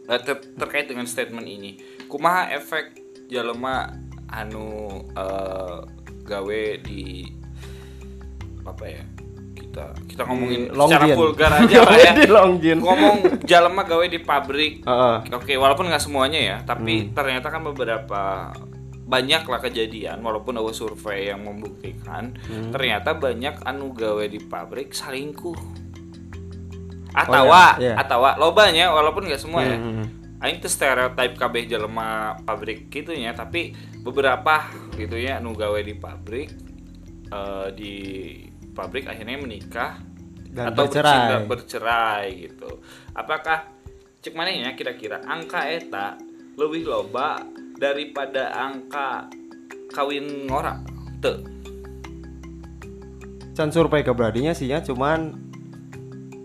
Eh, 0.09 0.21
ter- 0.21 0.53
terkait 0.57 0.85
dengan 0.89 1.09
statement 1.09 1.49
ini. 1.49 1.81
Kumaha 2.11 2.53
efek 2.53 2.97
jalema 3.29 3.93
anu 4.29 4.89
eh, 5.17 5.79
gawe 6.29 6.63
di 6.85 7.25
apa 8.69 8.85
ya? 8.85 9.05
Kita 9.79 9.95
kita 10.11 10.23
ngomongin 10.27 10.61
Long 10.75 10.91
secara 10.91 11.15
vulgar 11.15 11.51
aja 11.63 11.79
lah 11.81 11.95
ya. 11.97 12.13
Di 12.13 12.27
Long. 12.27 12.53
Ngomong 12.59 13.17
jalema 13.47 13.83
gawe 13.83 14.07
di 14.07 14.19
pabrik, 14.19 14.83
Heeh. 14.83 15.17
Oke, 15.31 15.55
walaupun 15.55 15.87
nggak 15.87 16.03
semuanya 16.03 16.41
ya, 16.41 16.57
Hmm. 16.59 16.67
tapi 16.67 16.95
ternyata 17.09 17.47
kan 17.47 17.63
beberapa 17.63 18.51
banyak 19.09 19.43
lah 19.43 19.61
kejadian, 19.63 20.21
walaupun 20.21 20.53
ada 20.53 20.69
survei 20.69 21.31
yang 21.31 21.41
membuktikan, 21.41 22.35
Hmm. 22.41 22.69
ternyata 22.69 23.15
banyak 23.15 23.63
anu 23.63 23.91
gawe 23.91 24.25
di 24.25 24.39
pabrik 24.39 24.91
selingkuh. 24.91 25.57
Atau 27.09 27.47
Oh, 27.47 27.51
iya, 27.51 27.67
iya. 27.81 27.95
atau 27.97 28.21
lobanya 28.37 28.91
walaupun 28.91 29.27
nggak 29.27 29.41
semua 29.41 29.65
ya. 29.65 29.75
Hmm. 29.75 30.07
Aing 30.39 30.59
tuh 30.59 30.71
stereotype 30.71 31.35
kabeh 31.35 31.67
jelema 31.67 32.39
pabrik 32.43 32.87
gitu 32.89 33.11
ya, 33.11 33.33
tapi 33.33 33.75
beberapa 34.01 34.67
gitu 34.95 35.15
ya 35.15 35.39
anu 35.39 35.51
gawe 35.51 35.79
di 35.79 35.95
pabrik 35.95 36.51
eh, 37.29 37.69
di 37.75 37.95
pabrik 38.79 39.11
akhirnya 39.11 39.43
menikah 39.43 39.99
Dan 40.55 40.71
atau 40.71 40.87
bercerai. 40.87 41.43
bercerai 41.51 42.27
gitu. 42.47 42.79
Apakah 43.19 43.67
cek 44.23 44.39
mana 44.39 44.55
ya 44.55 44.79
kira-kira 44.79 45.19
angka 45.27 45.67
eta 45.67 46.15
lebih 46.55 46.87
loba 46.87 47.43
daripada 47.75 48.55
angka 48.55 49.27
kawin 49.91 50.47
ngora? 50.47 50.79
Tuh. 51.19 51.39
Can 53.59 53.75
survei 53.75 54.07
keberadinya 54.07 54.55
sih 54.55 54.71
ya 54.71 54.79
cuman 54.79 55.35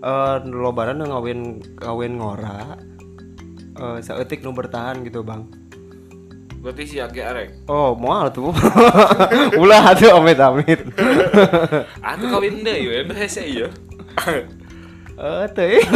eh 0.01 0.37
lobaran 0.49 0.99
ngawin 0.99 1.61
kawin 1.77 2.17
ngora 2.17 2.75
eh 3.77 3.97
saeutik 4.01 4.41
nu 4.41 4.51
bertahan 4.51 5.05
gitu, 5.05 5.21
Bang. 5.21 5.62
Berarti 6.63 6.87
si 6.87 6.95
Age 6.95 7.19
arek. 7.19 7.67
Oh, 7.67 7.91
moal 7.91 8.31
tuh. 8.31 8.55
Ulah 9.61 9.91
atuh 9.91 10.15
amit-amit. 10.15 10.79
Tuh 11.99 12.27
kawin 12.31 12.63
deh, 12.63 12.87
ya 12.87 13.03
hese 13.19 13.43
ieu. 13.43 13.67
Eh 15.19 15.45
teh. 15.51 15.83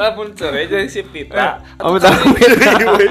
Lamun 0.00 0.32
sore 0.32 0.64
jeung 0.72 0.88
si 0.88 1.04
Pita. 1.04 1.60
Amit-amit. 1.76 2.48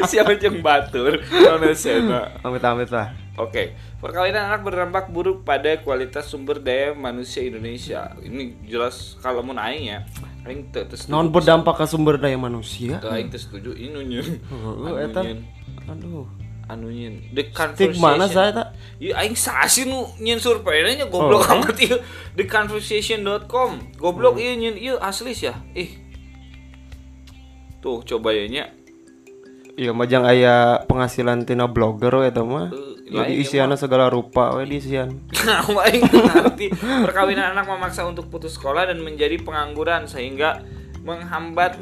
Siapa 0.10 0.34
jeung 0.34 0.66
batur? 0.66 1.22
Nona 1.30 1.78
sena. 1.78 2.34
Amit-amit 2.42 2.90
lah. 2.90 3.14
Oke, 3.38 3.78
perkawinan 4.02 4.50
anak 4.50 4.66
berdampak 4.66 5.14
buruk 5.14 5.46
pada 5.46 5.78
kualitas 5.86 6.26
sumber 6.26 6.58
daya 6.58 6.98
manusia 6.98 7.46
Indonesia. 7.46 8.18
Ini 8.18 8.66
jelas 8.66 9.14
kalau 9.22 9.46
mau 9.46 9.54
naik 9.54 9.82
ya. 9.86 10.02
Aing. 10.48 10.72
Non 11.12 11.28
berdampak 11.28 11.76
ke 11.78 11.86
sumber 11.86 12.16
daya 12.16 12.40
manusia. 12.40 13.04
Teu 13.04 13.12
aing 13.12 13.28
setuju 13.30 13.76
ini 13.76 13.92
nunyeun. 13.92 14.40
Oh, 14.50 14.88
Anu 14.88 14.96
eta. 14.96 15.22
Aduh. 15.92 16.24
Anu 16.68 16.92
nyeun. 16.92 17.24
The 17.32 17.48
Stig 17.76 17.96
mana 18.00 18.28
conversation. 18.28 18.32
saya 18.32 18.50
tak? 18.52 18.68
Ieu 19.00 19.16
aing 19.16 19.36
sasi 19.36 19.88
nu 19.88 20.08
nyeun 20.20 20.40
survei 20.40 20.84
nya 20.96 21.08
goblok 21.08 21.48
Oh. 21.48 21.54
amat 21.60 21.76
ieu. 21.80 22.00
Theconversation.com. 22.36 24.00
Goblok 24.00 24.36
ieu 24.40 24.56
nyeun 24.56 24.76
ieu 24.76 24.96
asli 25.00 25.32
ya. 25.36 25.56
Ih. 25.76 25.96
Tuh 27.80 28.02
coba 28.04 28.34
ya 28.34 28.48
nya. 28.50 28.66
Iya 29.78 29.94
majang 29.94 30.26
aya 30.26 30.82
penghasilan 30.90 31.46
tina 31.46 31.70
blogger 31.70 32.26
eta 32.26 32.42
mah. 32.42 32.74
Eh, 32.74 32.97
Jadi 33.08 33.34
isiana 33.40 33.80
segala 33.80 34.12
rupa 34.12 34.52
we 34.60 34.68
diisian. 34.68 35.24
Nah, 35.48 35.64
aing 35.88 36.04
ngerti. 36.04 36.68
Perkawinan 36.78 37.56
anak 37.56 37.66
memaksa 37.72 38.04
untuk 38.04 38.28
putus 38.28 38.60
sekolah 38.60 38.92
dan 38.92 39.00
menjadi 39.00 39.40
pengangguran 39.40 40.12
sehingga 40.12 40.60
menghambat 41.08 41.80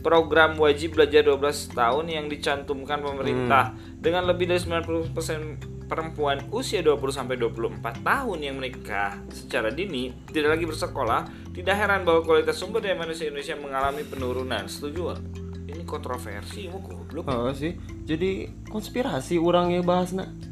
program 0.00 0.58
wajib 0.58 0.98
belajar 0.98 1.22
12 1.22 1.76
tahun 1.76 2.04
yang 2.10 2.26
dicantumkan 2.26 3.04
pemerintah 3.04 3.76
dengan 4.00 4.26
lebih 4.26 4.50
dari 4.50 4.58
90% 4.58 5.12
perempuan 5.86 6.40
usia 6.50 6.80
20 6.80 6.98
sampai 7.12 7.36
24 7.36 8.00
tahun 8.00 8.38
yang 8.40 8.56
menikah 8.56 9.20
secara 9.28 9.68
dini 9.68 10.08
tidak 10.32 10.56
lagi 10.56 10.64
bersekolah, 10.64 11.52
tidak 11.52 11.76
heran 11.76 12.02
bahwa 12.08 12.24
kualitas 12.24 12.56
sumber 12.56 12.80
daya 12.80 12.96
manusia 12.96 13.28
Indonesia 13.28 13.54
mengalami 13.60 14.02
penurunan. 14.08 14.64
Setuju? 14.66 15.20
Ini 15.68 15.84
kontroversi, 15.84 16.72
mau 16.72 16.80
goblok. 16.80 17.28
Oh 17.28 17.52
sih. 17.52 17.76
Jadi 18.08 18.48
konspirasi 18.72 19.36
orangnya 19.36 19.84
bahasna. 19.84 20.51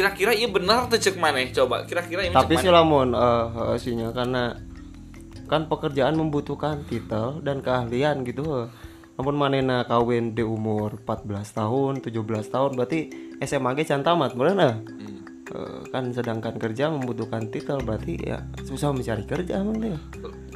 Kira-kira 0.00 0.32
iya 0.32 0.48
benar 0.48 0.88
tuh 0.88 0.96
cek 0.96 1.20
maneh 1.20 1.52
coba. 1.52 1.84
Kira-kira 1.84 2.24
ini 2.24 2.32
Tapi 2.32 2.56
sih 2.56 2.72
maneh? 2.72 2.80
lamun 2.80 3.08
eh 3.12 3.46
eh, 3.52 3.76
sinya 3.76 4.08
karena 4.10 4.56
kan 5.44 5.68
pekerjaan 5.68 6.16
membutuhkan 6.16 6.88
titel 6.88 7.44
dan 7.44 7.60
keahlian 7.60 8.24
gitu. 8.24 8.72
Namun 9.20 9.36
manena 9.36 9.84
kawin 9.84 10.32
di 10.32 10.40
umur 10.40 10.96
14 11.04 11.28
tahun, 11.52 11.92
17 12.00 12.16
tahun 12.48 12.70
berarti 12.72 13.00
SMA 13.44 13.76
ge 13.76 13.84
can 13.84 14.00
tamat 14.00 14.32
bener 14.32 14.56
nah. 14.56 14.74
Hmm. 14.80 15.20
Eh, 15.50 15.82
kan 15.90 16.08
sedangkan 16.08 16.56
kerja 16.56 16.88
membutuhkan 16.88 17.50
titel 17.50 17.82
berarti 17.82 18.16
ya 18.22 18.40
susah 18.62 18.94
mencari 18.94 19.26
kerja 19.26 19.58
emang 19.58 19.82
dia. 19.82 19.98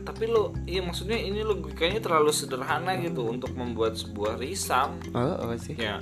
tapi 0.04 0.28
lo 0.28 0.52
iya 0.64 0.84
maksudnya 0.84 1.16
ini 1.16 1.40
logikanya 1.42 1.98
terlalu 1.98 2.28
sederhana 2.30 2.94
gitu 3.00 3.24
untuk 3.26 3.56
membuat 3.56 3.96
sebuah 3.96 4.36
risam 4.36 4.94
Heeh 5.10 5.56
sih. 5.58 5.74
ya 5.74 5.98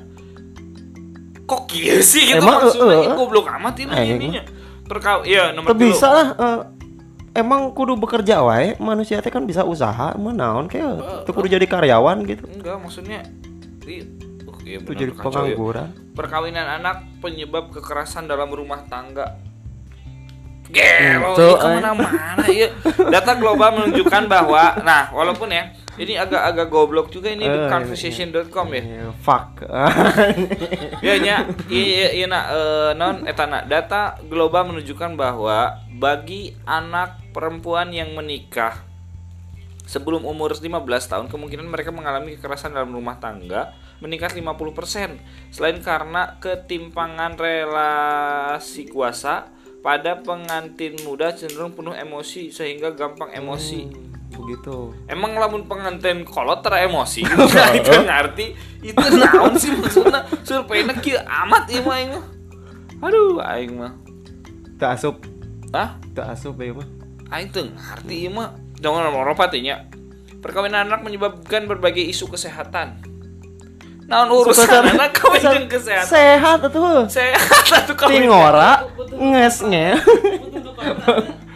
kok 1.44 1.68
gitu 1.68 2.02
sih 2.02 2.22
gitu 2.32 2.40
Emang, 2.42 2.64
maksudnya? 2.68 2.94
eh, 2.94 3.06
Ih, 3.06 3.14
goblok 3.18 3.46
amat 3.60 3.74
ini 3.82 3.92
eh, 3.92 4.04
ininya. 4.14 4.42
perkau 4.86 5.24
iya 5.24 5.50
nomor 5.50 5.74
bisa 5.74 6.08
lah 6.08 6.26
eh, 6.36 6.60
emang 7.32 7.72
kudu 7.72 7.96
bekerja 7.96 8.44
wae 8.44 8.76
manusia 8.76 9.18
teh 9.24 9.32
kan 9.32 9.44
bisa 9.48 9.64
usaha 9.64 10.12
emang 10.16 10.36
naon 10.36 10.66
kayak 10.68 11.24
tuh 11.24 11.32
kudu 11.32 11.48
jadi 11.48 11.64
karyawan 11.64 12.24
gitu. 12.28 12.44
Enggak 12.44 12.76
maksudnya 12.76 13.24
i, 13.88 14.04
uh, 14.44 14.56
iya 14.68 14.78
jadi 14.84 15.12
kacau 15.16 15.48
ya. 15.48 15.56
pengangguran. 15.56 15.88
Perkawinan 16.12 16.66
anak 16.80 17.08
penyebab 17.24 17.72
kekerasan 17.72 18.28
dalam 18.28 18.52
rumah 18.52 18.84
tangga 18.86 19.40
Gelo, 20.72 21.36
Itu, 21.36 21.44
ini 21.44 21.60
ke 21.60 21.68
mana-mana 21.68 22.44
ya. 22.48 22.68
Data 23.12 23.32
global 23.36 23.68
menunjukkan 23.76 24.24
bahwa, 24.24 24.80
nah, 24.80 25.12
walaupun 25.12 25.52
ya, 25.52 25.68
ini 26.00 26.16
agak-agak 26.16 26.72
goblok 26.72 27.12
juga 27.12 27.28
ini 27.28 27.44
di 27.44 27.58
Eh, 27.60 27.68
conversation.com 27.68 28.66
ya. 28.72 28.80
Iya, 28.80 29.06
fuck 29.20 29.68
Ya 31.04 31.14
nya, 31.24 31.36
iya 31.68 32.08
iya 32.16 32.24
nah, 32.24 32.48
eh, 32.48 32.90
non 32.96 33.28
etana 33.28 33.68
data 33.68 34.16
global 34.24 34.72
menunjukkan 34.72 35.12
bahwa 35.12 35.76
bagi 35.92 36.56
anak 36.64 37.20
perempuan 37.36 37.92
yang 37.92 38.16
menikah 38.16 38.80
sebelum 39.84 40.24
umur 40.24 40.56
15 40.56 40.72
tahun 41.04 41.26
kemungkinan 41.28 41.68
mereka 41.68 41.92
mengalami 41.92 42.40
kekerasan 42.40 42.72
dalam 42.72 42.96
rumah 42.96 43.20
tangga 43.20 43.76
meningkat 44.00 44.32
50%. 44.32 45.20
Selain 45.52 45.76
karena 45.84 46.40
ketimpangan 46.40 47.36
relasi 47.36 48.88
kuasa 48.88 49.52
pada 49.82 50.22
pengantin 50.22 50.94
muda 51.02 51.34
cenderung 51.34 51.74
penuh 51.74 51.92
emosi 51.92 52.54
sehingga 52.54 52.94
gampang 52.94 53.34
emosi. 53.34 54.10
begitu 54.32 54.96
Emang 55.12 55.36
lamun 55.36 55.68
pengantin 55.68 56.24
kolot 56.24 56.64
tera 56.64 56.80
emosi 56.80 57.20
nah, 57.28 57.68
itu 57.76 57.92
ngerti 57.92 58.46
itu 58.80 59.04
naon 59.20 59.52
sih 59.60 59.76
maksudnya 59.76 60.24
surveinya 60.40 60.96
kieu 61.04 61.20
amat 61.20 61.68
ieu 61.68 61.84
mah 61.84 62.00
aing 62.00 62.10
mah. 62.16 62.24
Aduh 63.04 63.36
aing 63.44 63.76
mah. 63.76 63.92
tak 64.80 64.96
asup 64.96 65.20
Hah? 65.76 66.00
tak 66.16 66.32
asup 66.32 66.56
ya 66.56 66.72
mah 66.72 66.88
Aing 67.28 67.52
teu 67.52 67.68
ngarti 67.68 68.24
ieu 68.24 68.32
mah. 68.32 68.56
Jangan 68.80 69.08
nomor 69.08 69.36
nya. 69.60 69.88
Perkawinan 70.40 70.90
anak 70.90 71.00
menyebabkan 71.06 71.64
berbagai 71.70 72.02
isu 72.02 72.28
kesehatan. 72.28 73.11
Naon 74.12 74.28
urusan 74.28 74.68
anak 74.92 75.16
kawin 75.16 75.40
jeung 75.40 75.66
kesehatan. 75.72 76.04
sehat 76.04 76.60
tuh 76.68 77.08
Sehat 77.08 77.72
atuh 77.80 77.96
kawin. 77.96 78.28
tingora 78.28 78.84
nges 79.08 79.64
nge 79.64 79.86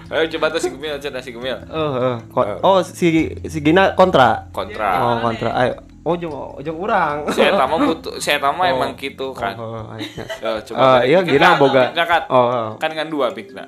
Ayo 0.06 0.22
coba 0.38 0.46
tuh 0.54 0.62
si 0.62 0.70
Gemil, 0.70 0.96
cenah 1.02 1.18
si 1.18 1.34
Gemil. 1.34 1.58
oh 1.68 2.16
oh, 2.32 2.46
oh 2.62 2.78
si 2.80 3.26
si 3.42 3.58
Gina 3.60 3.92
kontra 3.92 4.48
Kontra. 4.54 5.02
oh 5.02 5.14
kontra 5.20 5.50
ayo 5.52 5.74
oh 6.06 6.14
jeng 6.14 6.30
jeng 6.62 6.78
urang 6.78 7.26
Saya 7.28 7.58
tama 7.58 7.74
butuh, 7.76 8.14
saya 8.24 8.38
tama 8.38 8.64
Oh. 8.64 8.72
emang 8.72 8.94
gitu 8.94 9.34
kan. 9.34 9.52
oh, 9.58 9.82
oh, 9.82 9.92
ayo. 9.92 10.06
Yo, 10.40 10.50
coba. 10.62 11.02
Balik. 11.02 11.10
iya, 11.10 11.18
Kan 11.18 11.26
Gina 11.28 11.48
kan, 11.50 11.58
boga. 11.58 11.82
Kan. 11.92 12.22
Oh, 12.30 12.46
oh. 12.46 12.68
Kan 12.78 12.90
kan 12.94 13.06
dua 13.10 13.34
pikna. 13.34 13.66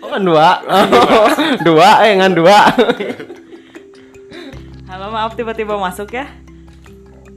Oh 0.00 0.08
kan 0.08 0.24
dua 0.24 0.48
dua 1.62 1.88
eh 2.02 2.16
ngan 2.16 2.32
dua 2.32 2.58
Halo 4.84 5.06
maaf 5.08 5.32
tiba-tiba 5.32 5.76
masuk 5.76 6.10
ya. 6.10 6.26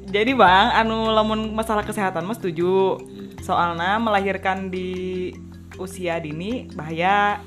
Jadi 0.07 0.31
bang, 0.39 0.71
anu 0.71 1.11
lamun 1.11 1.51
masalah 1.51 1.83
kesehatan 1.83 2.23
mas 2.23 2.39
setuju. 2.39 2.95
Soalnya 3.43 3.99
melahirkan 3.99 4.71
di 4.71 5.31
usia 5.75 6.15
dini 6.23 6.71
bahaya. 6.73 7.43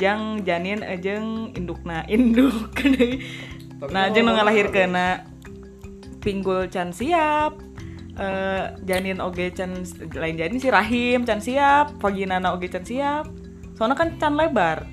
Jang 0.00 0.40
janin 0.48 0.80
ejeng 0.80 1.52
indukna 1.52 2.08
induk. 2.08 2.72
nah 3.92 4.08
jeng 4.16 4.24
nu 4.24 4.32
ngalahirkeuna 4.32 5.28
pinggul 6.24 6.72
can 6.72 6.88
siap. 6.88 7.52
Eh, 8.20 8.64
janin 8.88 9.20
oge 9.20 9.52
can 9.52 9.84
lain 10.16 10.36
janin 10.40 10.60
si 10.60 10.68
rahim 10.72 11.28
can 11.28 11.40
siap, 11.40 12.00
vaginana 12.00 12.56
oge 12.56 12.72
can 12.72 12.84
siap. 12.84 13.28
Soalnya 13.76 13.96
kan 13.96 14.16
can 14.16 14.40
lebar. 14.40 14.88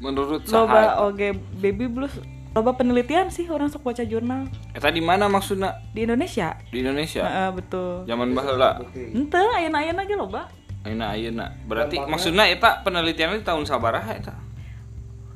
Menurut 0.00 0.44
Loba 0.48 0.68
saya, 0.72 1.04
oge 1.04 1.36
baby 1.60 1.88
blues 1.88 2.12
loba 2.50 2.74
penelitian 2.74 3.30
sih 3.30 3.46
orang 3.46 3.70
sok 3.70 3.86
baca 3.86 4.02
jurnal 4.02 4.50
eta 4.74 4.90
di 4.90 4.98
mana 4.98 5.30
maksudnya? 5.30 5.78
di 5.94 6.02
Indonesia. 6.02 6.58
Di 6.66 6.82
Indonesia. 6.82 7.22
Heeh, 7.22 7.48
betul. 7.54 8.02
Zaman 8.04 8.34
baheula. 8.34 8.82
Ente 8.90 9.38
ayeuna-ayeuna 9.38 10.02
ge 10.02 10.16
loba. 10.18 10.50
Ayeuna 10.82 11.14
ayeuna. 11.14 11.46
Berarti 11.64 12.02
maksudnya 12.02 12.50
eta 12.50 12.82
penelitiannya 12.82 13.38
di 13.38 13.46
tahun 13.46 13.62
sabaraha 13.62 14.10
eta? 14.18 14.34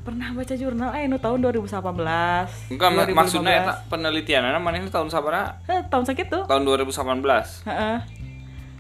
Pernah 0.05 0.35
baca 0.35 0.53
jurnal 0.53 0.91
eh 0.93 1.07
nu 1.07 1.17
tahun 1.17 1.39
2018. 1.41 2.75
Enggak, 2.75 2.91
mak- 2.93 3.09
2015. 3.09 3.15
maksudnya 3.15 3.53
eta 3.63 3.73
penelitiannya 3.87 4.59
manehna 4.59 4.91
tahun 4.91 5.09
sabaraha? 5.09 5.63
Eh, 5.71 5.81
tahun 5.87 6.05
sakitu. 6.05 6.39
Tahun 6.45 6.63
2018. 6.67 7.63
Heeh. 7.63 7.97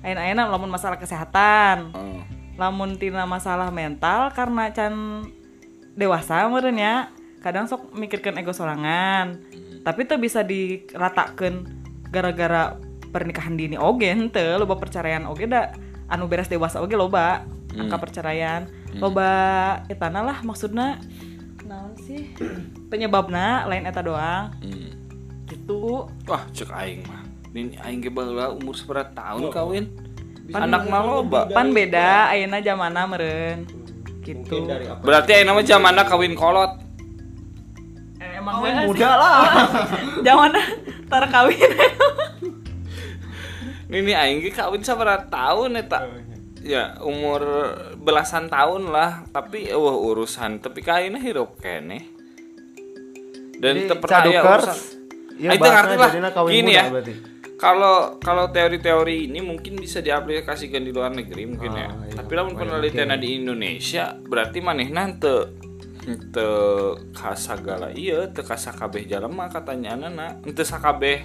Ayeuna-ayeuna 0.03 0.51
lamun 0.51 0.75
masalah 0.75 0.99
kesehatan. 0.99 1.94
Oh. 1.94 2.18
Lamun 2.59 2.99
tina 2.99 3.25
masalah 3.25 3.70
mental 3.70 4.35
karena 4.35 4.75
can 4.75 5.23
dewasa 5.94 6.51
meureun 6.51 6.75
nya, 6.75 7.13
kadang 7.45 7.69
sok 7.69 7.93
mikirkeun 7.93 8.41
ego 8.41 8.57
sorangan. 8.57 9.37
Tapi 9.85 10.09
tuh 10.09 10.17
bisa 10.17 10.41
diratakeun 10.41 11.69
gara-gara 12.09 12.81
pernikahan 13.13 13.55
dini 13.55 13.77
oge 13.77 14.09
henteu 14.09 14.57
loba 14.57 14.75
perceraian 14.75 15.29
oge 15.29 15.45
da 15.45 15.71
anu 16.09 16.25
beres 16.25 16.49
dewasa 16.49 16.81
oge 16.81 16.97
loba 16.97 17.45
angka 17.75 18.01
perceraian 18.01 18.67
loba 18.97 19.31
etana 19.87 20.23
lah 20.23 20.43
maksudnya 20.43 20.99
naon 21.63 21.95
sih 22.01 22.35
penyebabna 22.91 23.67
lain 23.67 23.85
eta 23.85 24.03
doang 24.03 24.51
Hmm. 24.59 24.91
gitu 25.47 26.07
Wah, 26.27 26.43
cek 26.51 26.71
aing 26.71 27.03
mah. 27.07 27.23
Ini 27.51 27.79
aing 27.79 28.03
ge 28.03 28.11
baheula 28.11 28.51
umur 28.51 28.75
seberapa 28.75 29.11
tahun 29.11 29.51
kawin? 29.51 29.85
Anak 30.51 30.87
mah 30.87 31.03
loba. 31.03 31.41
pan 31.51 31.71
beda 31.71 32.31
ayeuna 32.31 32.59
zamana 32.61 33.07
meureun 33.07 33.63
gitu 34.23 34.67
Berarti 35.03 35.39
ayeuna 35.39 35.55
mah 35.55 35.65
zamanna 35.65 36.03
kawin 36.03 36.35
kolot. 36.35 36.84
Emang 38.45 38.85
muda 38.85 39.11
lah 39.17 39.41
zamana 40.21 40.61
tar 41.09 41.25
kawin 41.33 41.73
Ini 43.95 44.13
aing 44.13 44.43
ge 44.43 44.51
kawin 44.51 44.83
sabaraha 44.83 45.31
tahun 45.31 45.81
eta? 45.81 46.05
Ya, 46.65 46.97
umur 47.05 47.45
belasan 48.01 48.49
tahun 48.49 48.89
lah, 48.89 49.29
tapi 49.31 49.71
wah 49.71 49.95
urusan 49.95 50.59
tapi 50.59 50.83
kaina 50.83 51.21
hirup 51.21 51.61
kene. 51.61 52.09
Dan 53.61 53.87
teu 53.87 53.97
percaya 54.01 54.41
urusan. 54.41 54.79
ya 55.39 55.51
itu 55.55 55.69
ngerti 55.69 55.95
lah. 55.95 56.11
kawin 56.33 56.53
Gini 56.53 56.73
muda 56.73 56.81
ya. 56.81 56.85
berarti. 56.91 57.15
Kalau 57.55 58.19
kalau 58.19 58.51
teori-teori 58.51 59.31
ini 59.31 59.39
mungkin 59.39 59.79
bisa 59.79 60.03
diaplikasikan 60.03 60.83
di 60.83 60.91
luar 60.91 61.15
negeri 61.15 61.55
mungkin 61.55 61.71
ya. 61.71 61.87
Ah, 61.87 61.93
iya. 62.09 62.15
Tapi 62.19 62.33
lamun 62.35 62.59
penelitian 62.59 63.15
di 63.15 63.29
Indonesia 63.39 64.19
berarti 64.19 64.59
manehna 64.59 65.07
teu 65.21 65.55
teu 66.05 66.97
kasagala 67.17 67.88
iya 67.97 68.29
teu 68.29 68.45
kasakabeh 68.45 69.09
jalema 69.09 69.49
katanya 69.49 69.97
anak 69.97 70.45
teu 70.53 70.64
sakabeh. 70.64 71.25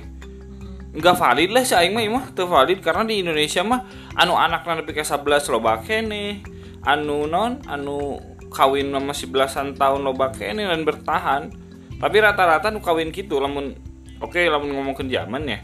Nggak 0.89 1.15
valid 1.21 1.49
lah 1.53 1.61
si 1.61 1.77
aing 1.77 1.93
mah 1.93 2.01
ieu 2.01 2.15
mah 2.15 2.25
teu 2.33 2.49
valid. 2.49 2.81
Karena 2.81 3.05
di 3.05 3.21
Indonesia 3.21 3.61
mah 3.61 3.85
anu 4.17 4.33
anakna 4.39 4.81
nepi 4.81 4.95
ka 4.95 5.05
11 5.05 5.53
loba 5.53 5.83
kene 5.85 6.41
anu 6.81 7.29
non 7.29 7.61
anu 7.69 8.17
kawin 8.49 8.89
masih 8.97 9.29
belasan 9.29 9.77
tahun 9.77 10.01
loba 10.01 10.33
kene 10.33 10.65
dan 10.65 10.81
bertahan. 10.87 11.53
Tapi 11.99 12.17
rata-rata 12.23 12.71
nu 12.71 12.79
kawin 12.79 13.11
gitu 13.11 13.37
lamun 13.37 13.75
oke 14.23 14.39
lamun 14.39 14.73
ngomongkeun 14.73 15.11
zaman 15.11 15.45
ya. 15.45 15.59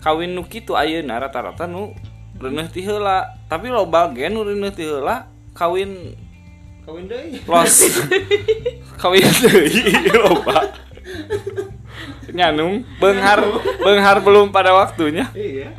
Kawin 0.00 0.32
nu 0.32 0.46
kitu 0.46 0.78
ayeuna 0.78 1.18
rata-rata 1.20 1.68
nu 1.68 1.92
reuneuh 2.38 2.70
ti 2.70 2.80
heula. 2.86 3.36
Tapi 3.50 3.68
loba 3.68 4.08
ge 4.14 4.30
nu 4.32 4.46
reuneuh 4.46 4.72
ti 4.72 4.88
kawin 5.52 6.16
kawin 6.82 7.06
deui 7.06 7.38
los 7.46 7.74
kawin 9.00 9.26
deui 9.42 9.92
loba 10.18 10.82
nyanung 12.32 12.82
benghar 12.96 13.44
benghar 13.78 14.18
belum 14.24 14.50
pada 14.50 14.72
waktunya. 14.72 15.28
Iya. 15.36 15.70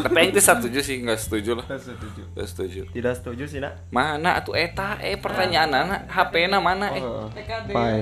Tapi 0.00 0.32
itu 0.32 0.40
setuju 0.40 0.80
sih 0.80 0.96
nggak 1.04 1.20
setuju 1.20 1.60
lah. 1.60 1.66
Tidak 1.68 1.80
setuju. 1.84 2.22
Nggak 2.32 2.48
setuju. 2.48 2.80
Tidak 2.88 3.14
setuju 3.20 3.44
sih 3.44 3.58
nak. 3.60 3.84
Mana 3.92 4.40
atuh 4.40 4.56
eta? 4.56 4.96
Eh 5.04 5.20
pertanyaan 5.20 5.68
anak 5.68 6.08
HP 6.08 6.48
na 6.48 6.58
mana? 6.58 6.88
Eh. 6.96 7.04
Oh. 7.04 7.28
TKD. 7.28 7.70
Pai. 7.76 8.00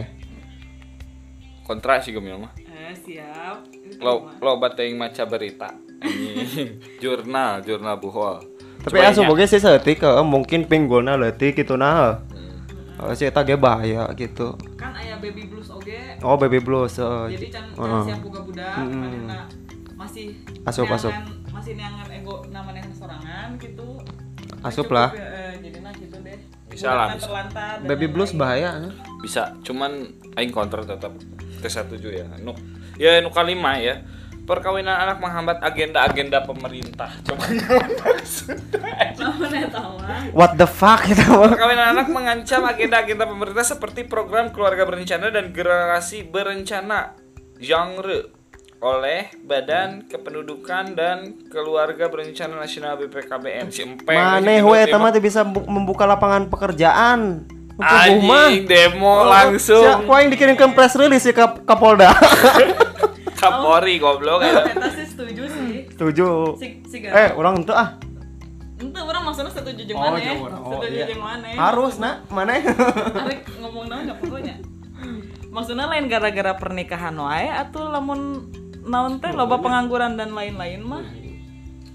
kontra 1.66 2.00
sih 2.00 2.16
gemil 2.16 2.40
mah. 2.40 2.52
Eh 2.56 2.94
siap. 2.96 3.66
Lo 4.00 4.30
lo 4.40 4.56
bateng 4.62 4.94
maca 4.94 5.26
berita. 5.26 5.74
Jurnal 7.02 7.66
jurnal 7.66 7.98
buhol. 7.98 8.40
Tapi 8.78 9.02
asup 9.02 9.26
oge 9.26 9.50
sih 9.50 9.58
seetik 9.58 10.06
eh, 10.06 10.22
mungkin 10.22 10.64
pinggulna 10.70 11.18
leutik 11.18 11.58
gitu 11.58 11.74
nah 11.74 12.22
Oh, 12.98 13.14
si 13.14 13.24
eta 13.24 13.40
ge 13.42 13.54
bahaya 13.54 14.10
gitu. 14.12 14.58
kan 14.74 14.90
aya 14.92 15.14
baby 15.16 15.46
blues 15.46 15.70
oge 15.70 16.18
Oh, 16.20 16.34
baby 16.34 16.58
blues. 16.58 16.98
eh. 16.98 17.30
jadi 17.30 17.46
can, 17.48 17.64
can 17.70 17.78
Heeh. 17.80 18.02
siap 18.04 18.20
buka 18.20 18.40
budak 18.42 18.74
manehna 18.76 19.46
masih 19.94 20.34
Asup, 20.62 20.86
asup. 20.88 21.14
masih 21.48 21.72
neangan 21.74 22.06
ego 22.08 22.42
namanya 22.48 22.82
sorangan 22.90 23.54
gitu 23.56 24.02
Asup 24.60 24.90
lah. 24.90 25.10
ya, 25.10 25.22
eh, 25.22 25.52
jadi 25.60 25.78
nah 25.78 25.92
gitu 25.92 26.16
deh 26.18 26.38
Bisa 26.68 26.90
lah, 26.90 27.14
bisa. 27.14 27.30
Baby 27.82 28.06
blues 28.06 28.30
bahaya. 28.32 28.82
eh. 28.82 28.92
bisa 29.18 29.54
cuman 29.62 30.06
aing 30.34 30.50
kontra 30.50 30.82
tetap 30.82 31.10
ke 31.58 31.66
setuju 31.66 32.10
ya 32.12 32.26
nu 32.38 32.54
ya 32.94 33.18
nu 33.18 33.30
kalima 33.30 33.74
ya 33.76 33.98
perkawinan 34.48 34.96
anak 34.96 35.20
menghambat 35.20 35.60
agenda-agenda 35.60 36.48
pemerintah. 36.48 37.12
Coba. 37.20 37.44
What 40.32 40.56
the 40.56 40.64
fuck 40.64 41.04
itu? 41.04 41.20
Perkawinan 41.28 41.92
anak 41.92 42.08
mengancam 42.08 42.64
agenda-agenda 42.64 43.28
pemerintah 43.28 43.68
seperti 43.68 44.08
program 44.08 44.48
keluarga 44.48 44.88
berencana 44.88 45.28
dan 45.28 45.52
generasi 45.52 46.24
berencana 46.24 47.12
genre 47.60 48.32
oleh 48.78 49.34
Badan 49.42 50.06
Kependudukan 50.06 50.94
dan 50.94 51.34
Keluarga 51.50 52.06
Berencana 52.06 52.62
Nasional 52.62 52.94
BPKBN. 52.94 53.74
Si 53.74 53.82
Empeng 53.82 54.14
Maneh 54.14 54.62
we 54.62 54.78
eta 54.78 54.96
mah 55.02 55.10
teh 55.10 55.18
bisa 55.18 55.42
bu- 55.42 55.66
membuka 55.66 56.06
lapangan 56.06 56.46
pekerjaan. 56.46 57.42
Anjing 57.78 58.66
demo 58.66 59.22
Siapa 59.22 59.30
langsung 59.30 60.10
yang 60.10 60.30
dikirimkan 60.34 60.74
press 60.74 60.98
release 60.98 61.30
ya 61.30 61.34
ke 61.34 61.62
Kapolda? 61.62 62.10
Kapolri 63.38 63.96
goblok 63.96 64.42
ya. 64.42 64.66
Eta 64.66 64.88
sih 64.90 65.06
setuju 65.06 65.42
sih. 65.46 65.86
Setuju. 65.88 66.28
Si 66.58 66.66
si 66.84 66.96
Eh, 67.00 67.30
orang 67.32 67.62
itu 67.62 67.70
ah. 67.70 67.94
Ente 68.78 68.98
orang 68.98 69.22
maksudnya 69.24 69.50
setuju 69.50 69.82
jeung 69.84 69.98
Oh, 69.98 70.06
mana? 70.08 70.18
Oh, 70.54 70.70
Setuju 70.76 70.96
iya. 70.96 71.06
jeung 71.06 71.18
mana? 71.18 71.46
Harus 71.50 71.94
nak, 71.98 72.22
mana? 72.28 72.58
Arek 72.58 73.40
ngomong 73.58 73.84
naon 73.86 74.04
ya 74.04 74.14
pokoknya. 74.14 74.54
Maksudnya 75.48 75.86
lain 75.86 76.06
gara-gara 76.06 76.52
pernikahan 76.54 77.14
wae 77.14 77.48
atau 77.48 77.86
lamun 77.86 78.46
naon 78.84 79.18
teh 79.18 79.30
loba 79.30 79.58
pengangguran 79.58 80.14
dan 80.14 80.30
lain-lain 80.30 80.78
mah. 80.80 81.02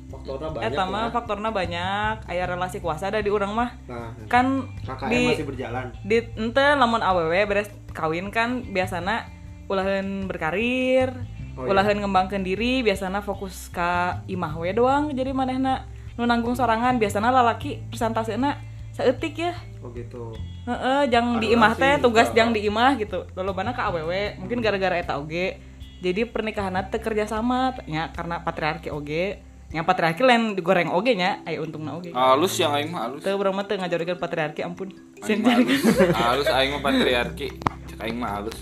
Faktornya 0.10 0.60
Eta 0.62 0.84
mah 0.86 1.08
faktorna 1.10 1.50
banyak, 1.50 2.24
aya 2.26 2.44
relasi 2.46 2.80
kuasa 2.80 3.08
ada 3.08 3.20
di 3.20 3.28
urang 3.28 3.52
mah. 3.52 3.76
Nah, 3.86 4.12
Kan 4.28 4.72
KKN 4.80 5.10
di 5.10 5.22
masih 5.30 5.46
berjalan. 5.46 5.86
di 6.02 6.18
ente 6.34 6.66
lamun 6.74 7.00
awewe 7.00 7.44
beres 7.44 7.68
kawin 7.92 8.28
kan 8.28 8.64
biasana 8.66 9.28
ulahan 9.66 10.28
berkarir 10.28 11.12
Oh, 11.54 11.70
iya. 11.70 11.78
ulahan 11.78 12.02
ngembangkan 12.02 12.42
diri 12.42 12.82
biasana 12.82 13.22
fokus 13.22 13.70
ka 13.70 14.26
imah 14.26 14.58
we 14.58 14.74
doang 14.74 15.14
jadi 15.14 15.38
manehna 15.38 15.86
nu 16.18 16.26
nanggung 16.26 16.58
sorangan 16.58 16.98
biasana 16.98 17.30
lalaki 17.30 17.78
persentasena 17.94 18.58
seetik 18.90 19.38
ya 19.38 19.54
Oh 19.84 19.92
gitu. 19.92 20.32
Heeh, 20.64 21.12
jang 21.12 21.44
di 21.44 21.52
Anu 21.52 21.60
imah 21.60 21.76
teh 21.76 22.00
tugas 22.00 22.32
jang 22.32 22.56
di 22.56 22.64
imah 22.64 22.96
gitu 22.96 23.28
lolobana 23.36 23.76
ka 23.76 23.92
awewe 23.92 24.40
mungkin 24.40 24.64
gara-gara 24.64 24.96
eta 24.96 25.20
oge 25.20 25.60
jadi 26.00 26.24
pernikahan 26.24 26.72
teh 26.88 27.04
kerja 27.04 27.28
sama 27.28 27.76
nya 27.84 28.10
karena 28.16 28.40
patriarki 28.42 28.88
oge 28.88 29.44
yang 29.70 29.84
patriarki 29.84 30.24
lain 30.24 30.56
digoreng 30.56 30.88
oge 30.88 31.20
nya 31.20 31.44
aya 31.44 31.60
untungna 31.60 32.00
oge 32.00 32.16
Halus 32.16 32.56
yang 32.56 32.72
aing 32.72 32.96
mah 32.96 33.12
halus. 33.12 33.22
teu 33.22 33.36
urang 33.36 33.52
mah 33.52 33.68
teu 33.68 33.76
ngajorikeun 33.76 34.18
patriarki 34.18 34.64
ampun 34.64 34.94
Aing 35.20 35.44
mah 35.44 35.52
halus. 35.60 35.82
Halus 36.16 36.48
aing 36.58 36.70
mah 36.78 36.82
patriarki. 36.82 37.48
Cek 37.92 38.00
aing 38.00 38.16
mah 38.16 38.30
halus. 38.40 38.58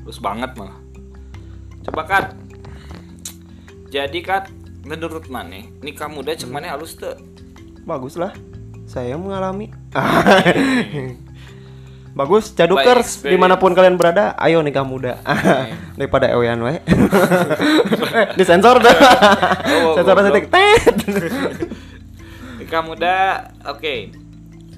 Halus 0.00 0.18
banget 0.18 0.50
malah. 0.56 0.85
Coba 1.86 2.02
Kat. 2.02 2.34
Jadi 3.94 4.18
Kat, 4.26 4.50
menurut 4.82 5.30
maneh 5.30 5.70
nikah 5.80 6.10
muda 6.10 6.34
cek 6.34 6.50
maneh 6.50 6.66
halus 6.66 6.98
teu? 6.98 7.14
Bagus 7.86 8.18
lah. 8.18 8.34
Saya 8.90 9.14
mengalami. 9.14 9.70
Bagus, 12.16 12.48
cadukers 12.56 13.20
di 13.20 13.36
mana 13.36 13.60
pun 13.60 13.76
kalian 13.76 14.00
berada, 14.00 14.32
ayo 14.40 14.64
nikah 14.64 14.88
muda 14.88 15.20
daripada 16.00 16.32
ewean 16.32 16.64
we. 16.64 16.80
Disensor 18.40 18.80
dah. 18.80 18.96
Sensor. 20.00 20.16
Tet. 20.48 20.96
Nikah 22.56 22.82
muda, 22.82 23.14
oke. 23.68 24.25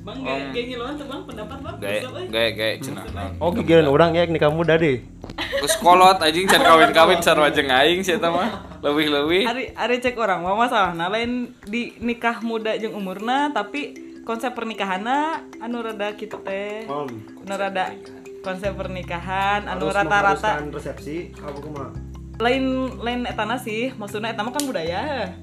Bang, 0.08 0.24
kayak 0.24 0.56
kayak 0.56 0.66
ngiluan 0.72 0.92
tuh 0.96 1.04
bang, 1.04 1.22
pendapat 1.28 1.58
bang. 1.60 1.76
Gaya 1.76 2.00
gaya 2.32 2.50
gaya 2.56 2.74
cenah. 2.80 3.04
Oh, 3.36 3.52
gigiran 3.52 3.92
orang 3.92 4.16
ya 4.16 4.24
nikah 4.24 4.48
muda 4.48 4.80
deh. 4.80 5.04
Terus 5.36 5.74
kolot 5.84 6.16
anjing 6.16 6.48
can 6.48 6.64
kawin-kawin 6.64 7.20
sarua 7.20 7.52
jeung 7.52 7.68
aing 7.68 8.00
sih 8.00 8.16
eta 8.16 8.32
mah. 8.32 8.80
Leuwih-leuwih. 8.80 9.44
Hari 9.44 9.64
hari 9.76 9.96
cek 10.00 10.16
orang, 10.16 10.40
mau 10.40 10.56
masalah. 10.56 10.96
Nah 10.96 11.12
lain 11.12 11.52
di 11.68 11.92
nikah 12.00 12.40
muda 12.40 12.72
jeung 12.80 12.96
umurna, 12.96 13.52
tapi 13.52 13.92
konsep 14.24 14.56
pernikahanna 14.56 15.44
anu 15.60 15.84
rada 15.84 16.16
gitu 16.16 16.40
teh. 16.40 16.88
Anu 16.88 17.52
rada 17.52 17.92
konsep 18.40 18.72
pernikahan 18.72 19.68
anu 19.68 19.92
rata-rata 19.92 20.62
resepsi 20.72 21.36
apa 21.36 21.58
kumaha? 21.60 21.90
lain 22.38 22.94
lain 23.02 23.20
etana 23.26 23.58
sih 23.58 23.90
maksudnya 23.98 24.30
etana 24.30 24.54
kan 24.54 24.62
budaya 24.62 25.34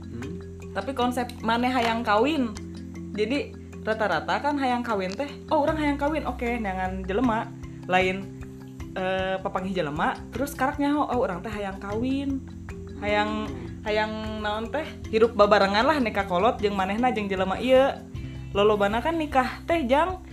tapi 0.72 0.96
konsep 0.96 1.28
maneh 1.44 1.68
hayang 1.68 2.08
kawin 2.08 2.56
jadi 3.16 3.52
rata-rata 3.86 4.42
kan 4.42 4.58
hayang 4.58 4.82
kawin 4.82 5.14
teh. 5.14 5.30
Oh 5.54 5.62
orang 5.62 5.78
hayang 5.78 5.98
kawin. 6.02 6.26
Oke 6.26 6.58
jangan 6.58 7.06
jelema. 7.06 7.48
Lain 7.86 8.26
eh 8.98 9.38
papanggih 9.40 9.78
jelema. 9.78 10.18
Terus 10.34 10.58
karaknya 10.58 10.98
oh 10.98 11.22
orang 11.22 11.46
teh 11.46 11.54
hayang 11.54 11.78
kawin. 11.78 12.42
Hayang 13.00 13.46
hayang 13.86 14.42
naon 14.42 14.74
teh? 14.74 14.84
Hidup 15.14 15.38
babarengan 15.38 15.86
lah 15.86 16.02
nikah 16.02 16.26
kolot 16.26 16.58
jeung 16.58 16.74
manehna 16.74 17.14
jeung 17.14 17.30
jelema 17.30 17.62
ieu. 17.62 17.94
Lolobana 18.58 19.06
kan 19.06 19.16
nikah 19.16 19.62
teh 19.70 19.86
jang 19.86 20.26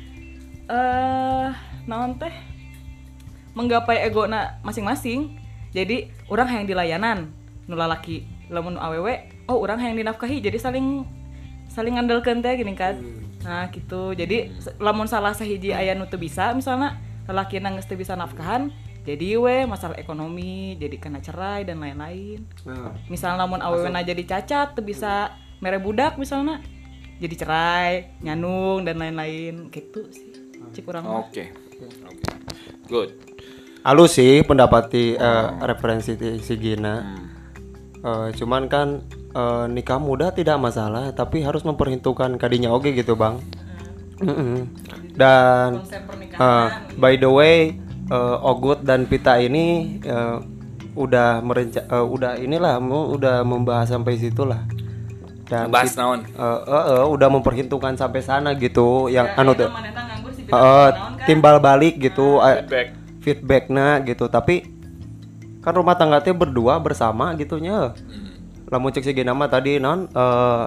eh 0.72 1.52
naon 1.84 2.16
teh? 2.16 2.32
Menggapai 3.52 4.00
egona 4.08 4.56
masing-masing. 4.64 5.36
Jadi 5.76 6.08
orang 6.28 6.48
hayang 6.48 6.66
dilayanan 6.68 7.18
nu 7.64 7.72
lalaki 7.72 8.28
lamun 8.52 8.76
awewe 8.76 9.24
oh 9.48 9.56
orang 9.64 9.80
hayang 9.80 9.96
dinafkahi 9.96 10.44
jadi 10.44 10.60
saling 10.60 11.08
saling 11.72 11.96
ngandalkeun 11.96 12.44
teh 12.44 12.52
gini 12.60 12.76
kan 12.76 13.00
nah 13.42 13.66
gitu. 13.70 14.14
Jadi 14.14 14.54
se- 14.58 14.74
lamun 14.78 15.06
salah 15.10 15.34
sahiji 15.34 15.74
aya 15.74 15.94
nu 15.98 16.06
teu 16.06 16.18
bisa 16.18 16.54
misalnya 16.54 16.98
lalaki 17.26 17.58
geus 17.62 17.86
teu 17.86 17.98
bisa 17.98 18.18
nafkahan 18.18 18.70
jadi 19.02 19.34
we 19.34 19.66
masalah 19.66 19.98
ekonomi 19.98 20.78
jadi 20.78 20.94
kena 20.98 21.18
cerai 21.18 21.66
dan 21.66 21.82
lain-lain. 21.82 22.46
Nah, 22.62 22.94
misalnya 23.10 23.42
lamun 23.42 23.58
awewe 23.58 23.90
na 23.90 24.06
jadi 24.06 24.22
cacat 24.22 24.78
teu 24.78 24.86
bisa 24.86 25.34
mere 25.58 25.82
budak 25.82 26.14
misalnya 26.22 26.62
jadi 27.18 27.34
cerai 27.34 27.90
nyanung 28.22 28.86
dan 28.86 29.02
lain-lain. 29.02 29.70
Gitu 29.74 30.06
sih. 30.14 30.30
Cik 30.70 30.86
urang 30.86 31.02
mah. 31.02 31.26
Oke. 31.26 31.50
Oke. 32.06 32.26
Good. 32.86 33.10
halus 33.82 34.14
sih 34.14 34.46
pendapati 34.46 35.18
eh, 35.18 35.48
referensi 35.66 36.14
si 36.38 36.54
Gina. 36.54 37.02
Eh, 38.02 38.28
cuman 38.34 38.66
kan 38.66 38.98
eh, 39.30 39.64
nikah 39.70 40.02
muda 40.02 40.34
tidak 40.34 40.58
masalah, 40.58 41.14
tapi 41.14 41.46
harus 41.46 41.62
memperhitungkan 41.62 42.34
kadinya 42.34 42.74
oke 42.74 42.90
gitu 42.90 43.14
bang. 43.14 43.38
Mm-mm. 44.18 44.66
Dan 45.14 45.82
konsep 45.82 46.02
eh, 46.02 46.06
pernikahan 46.06 46.70
by 46.98 47.14
the 47.14 47.30
way, 47.30 47.78
eh, 48.10 48.36
Ogut 48.42 48.82
dan 48.82 49.06
Pita 49.06 49.38
ini 49.38 49.98
eh, 50.02 50.36
udah 50.92 51.40
merenca, 51.40 51.86
eh, 51.86 52.02
udah 52.04 52.38
inilah, 52.38 52.82
mu- 52.82 53.14
udah 53.14 53.46
membahas 53.46 53.90
sampai 53.90 54.18
situlah. 54.18 54.66
Dan 55.46 55.68
Bahas 55.70 55.94
naon? 55.94 56.26
eh, 56.26 56.60
eh, 56.66 56.84
eh, 56.98 57.06
udah 57.06 57.28
memperhitungkan 57.30 57.94
sampai 57.94 58.18
sana 58.20 58.50
gitu, 58.56 59.06
yang 59.06 59.30
Ya, 59.30 59.38
anu 59.38 59.54
tuh, 59.54 59.70
manehna 59.70 60.02
nganggur 60.10 60.32
si 60.34 60.42
beda 60.42 60.58
naon 60.58 61.12
kan? 61.18 61.26
timbal 61.28 61.56
balik 61.62 61.94
gitu. 62.02 62.42
eh, 62.42 62.66
Feedback. 62.66 62.88
feedbacknya 63.22 64.02
gitu 64.02 64.26
tapi 64.26 64.66
kan 65.62 65.72
rumah 65.72 65.94
tangga 65.94 66.18
teh 66.18 66.34
berdua 66.34 66.82
bersama 66.82 67.30
gitunya. 67.38 67.94
Lamun 68.66 68.90
cek 68.90 69.04
si 69.04 69.12
Gina 69.14 69.30
mah 69.30 69.46
tadi 69.46 69.78
non 69.78 70.10
eh, 70.10 70.66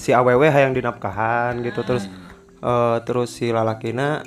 si- 0.00 0.14
aww 0.14 0.40
hayang 0.40 0.72
dinafkahan 0.72 1.60
gitu 1.60 1.84
terus 1.84 2.08
eh, 2.62 2.96
terus 3.04 3.30
si 3.30 3.52
lalakina 3.52 4.24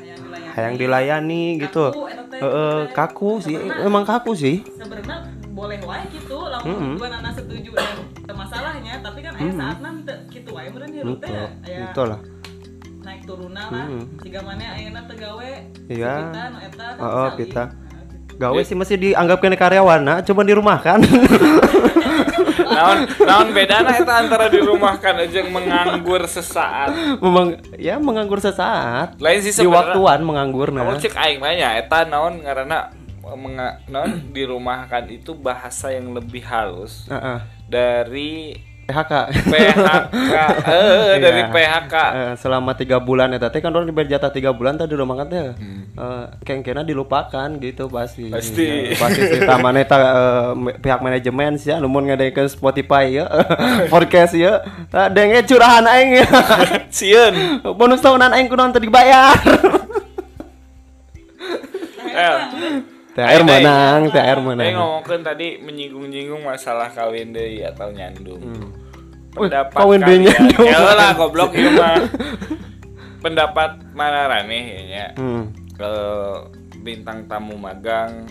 hayang 0.54 0.78
dilayani 0.78 1.58
gitu. 1.58 1.90
Kaku, 1.90 2.06
teh. 2.30 2.86
Kaku 2.94 3.30
sih 3.42 3.56
emang 3.82 4.06
kaku 4.06 4.32
sih. 4.38 4.62
Sebenarnya 4.64 5.18
boleh 5.52 5.80
wae 5.84 6.06
gitu 6.14 6.38
lamun 6.40 6.96
dua 6.96 7.10
nana 7.12 7.36
setuju 7.36 7.76
dan 7.76 8.36
masalahnya 8.38 8.94
tapi 9.04 9.20
kan 9.20 9.34
aya 9.36 9.52
saatna 9.52 9.90
teu 10.08 10.16
kitu 10.32 10.50
wae 10.56 10.68
meureun 10.72 10.92
hirup 10.94 11.20
teh. 11.20 11.48
Aya 11.66 11.78
itu 11.90 12.04
lah. 12.06 12.22
naik 13.00 13.24
turuna 13.26 13.64
lah 13.72 13.88
jika 14.22 14.40
mana 14.44 14.76
ayeuna 14.76 15.02
teu 15.08 15.16
gawe 15.18 15.52
Iya. 15.90 16.14
Heeh, 17.00 17.28
salin. 17.34 17.89
Gawe 18.40 18.62
sih 18.64 18.74
masih 18.74 18.96
dianggap 18.96 19.44
kena 19.44 19.60
karyawan 19.60 20.02
nah 20.02 20.18
cuma 20.24 20.48
di 20.48 20.56
rumah 20.56 20.80
kan 20.80 21.04
Naon 22.80 23.00
naon 23.28 23.48
bedana 23.52 23.92
eta 23.92 24.14
antara 24.24 24.48
di 24.48 24.62
rumah 24.64 24.96
kan 25.04 25.20
jeung 25.28 25.52
menganggur 25.52 26.24
sesaat. 26.24 27.20
memang 27.20 27.60
ya 27.76 28.00
menganggur 28.00 28.40
sesaat. 28.40 29.20
Lain 29.20 29.40
sih 29.44 29.52
di 29.52 29.68
waktuan 29.68 30.24
menganggur 30.24 30.72
nah. 30.72 30.88
Kamu 30.88 31.02
cek 31.02 31.16
aing 31.18 31.40
mah 31.44 31.52
nya 31.56 31.76
eta 31.76 32.08
naon? 32.08 32.40
Karena 32.40 32.88
menga, 33.36 33.84
naon? 33.92 34.32
Dirumahkan 34.32 35.12
itu 35.12 35.36
bahasa 35.36 35.92
yang 35.92 36.16
lebih 36.16 36.46
halus 36.48 37.06
Heeh. 37.12 37.40
dari 37.68 38.56
PHK 38.90 39.14
PHK 39.46 40.34
eh 40.74 41.14
dari 41.22 41.42
Iya. 41.42 41.54
PHK 41.54 41.94
Eh, 42.10 42.34
selama 42.36 42.74
tiga 42.74 42.98
bulan 42.98 43.30
ya 43.30 43.38
teh. 43.40 43.62
Kan 43.62 43.70
orang 43.70 43.86
diberi 43.86 44.10
jatah 44.10 44.30
tiga 44.30 44.50
bulan 44.50 44.76
tadi 44.76 44.94
rumah 44.94 45.14
kan 45.16 45.30
teh? 45.30 45.54
Eh, 45.94 46.24
kengkena 46.42 46.82
dilupakan 46.82 47.30
gitu 47.56 47.86
pasti. 47.86 48.28
Pasti. 48.28 48.66
Ya, 48.66 48.98
pasti 48.98 49.22
sih. 49.22 49.40
Taman 49.40 49.78
eta 49.78 49.98
eh, 49.98 50.12
me- 50.54 50.76
pihak 50.76 51.00
manajemen 51.00 51.54
sih 51.56 51.70
numun 51.76 52.10
ngadekeun 52.10 52.50
Spotify 52.50 53.14
ya. 53.16 53.30
Podcast 53.94 54.34
ya. 54.34 54.66
Ah, 54.90 55.06
denge 55.08 55.46
curahan 55.46 55.86
aing 55.86 56.10
ya. 56.18 56.28
Sieun 56.98 57.62
bonus 57.72 58.02
tahunan 58.02 58.34
aing 58.34 58.50
kunaon 58.50 58.74
teu 58.74 58.82
dibayar. 58.82 59.38
Eh. 62.10 62.38
Teh 62.50 62.99
THR 63.20 63.36
Ayo, 63.36 63.44
menang, 63.44 64.02
THR 64.16 64.40
menang. 64.40 64.68
ngomongin 65.04 65.22
tadi 65.28 65.60
menyinggung-nyinggung 65.60 66.40
masalah 66.40 66.88
kawin 66.88 67.36
deui 67.36 67.60
atau 67.68 67.92
nyandung. 67.92 68.40
Wih, 69.36 69.52
Pendapat 69.52 69.76
kawin 69.76 70.00
deui 70.08 70.20
nyandung. 70.24 70.68
Ya 70.72 70.80
lah 70.96 71.12
goblok 71.20 71.52
ieu 71.52 71.76
mah. 71.76 72.00
Pendapat 73.24 73.84
mana 73.92 74.32
ya. 74.88 75.08
Hmm. 75.20 75.52
Eh, 75.76 76.38
bintang 76.80 77.28
tamu 77.28 77.60
magang 77.60 78.24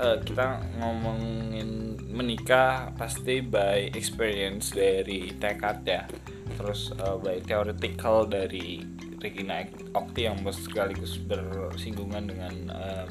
eh, 0.00 0.16
kita 0.24 0.64
ngomongin 0.80 2.00
menikah 2.08 2.96
pasti 2.96 3.44
by 3.44 3.92
experience 3.92 4.72
dari 4.72 5.36
tekad 5.36 5.84
ya 5.84 6.08
terus 6.56 6.92
eh, 6.96 7.16
by 7.20 7.36
theoretical 7.44 8.24
dari 8.24 8.80
Regina 9.20 9.64
Okti 9.96 10.28
yang 10.28 10.40
sekaligus 10.68 11.16
bersinggungan 11.16 12.28
dengan 12.28 12.54
em, 12.72 13.10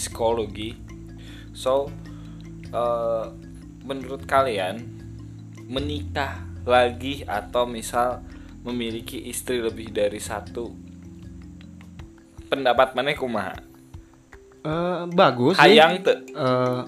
psikologi. 0.00 0.72
So 1.52 1.92
eh, 2.66 3.24
menurut 3.82 4.24
kalian 4.24 4.80
menikah 5.66 6.40
lagi 6.64 7.20
atau 7.22 7.64
misal 7.64 8.24
memiliki 8.60 9.20
istri 9.22 9.60
lebih 9.60 9.90
dari 9.90 10.16
satu? 10.16 10.72
Pendapat 12.46 12.92
mana 12.92 13.12
kumaha 13.12 13.54
Eh, 14.60 15.00
bagus 15.10 15.56
sih. 15.56 15.62
hayang 15.62 16.00
teu 16.00 16.16
Eh, 16.28 16.80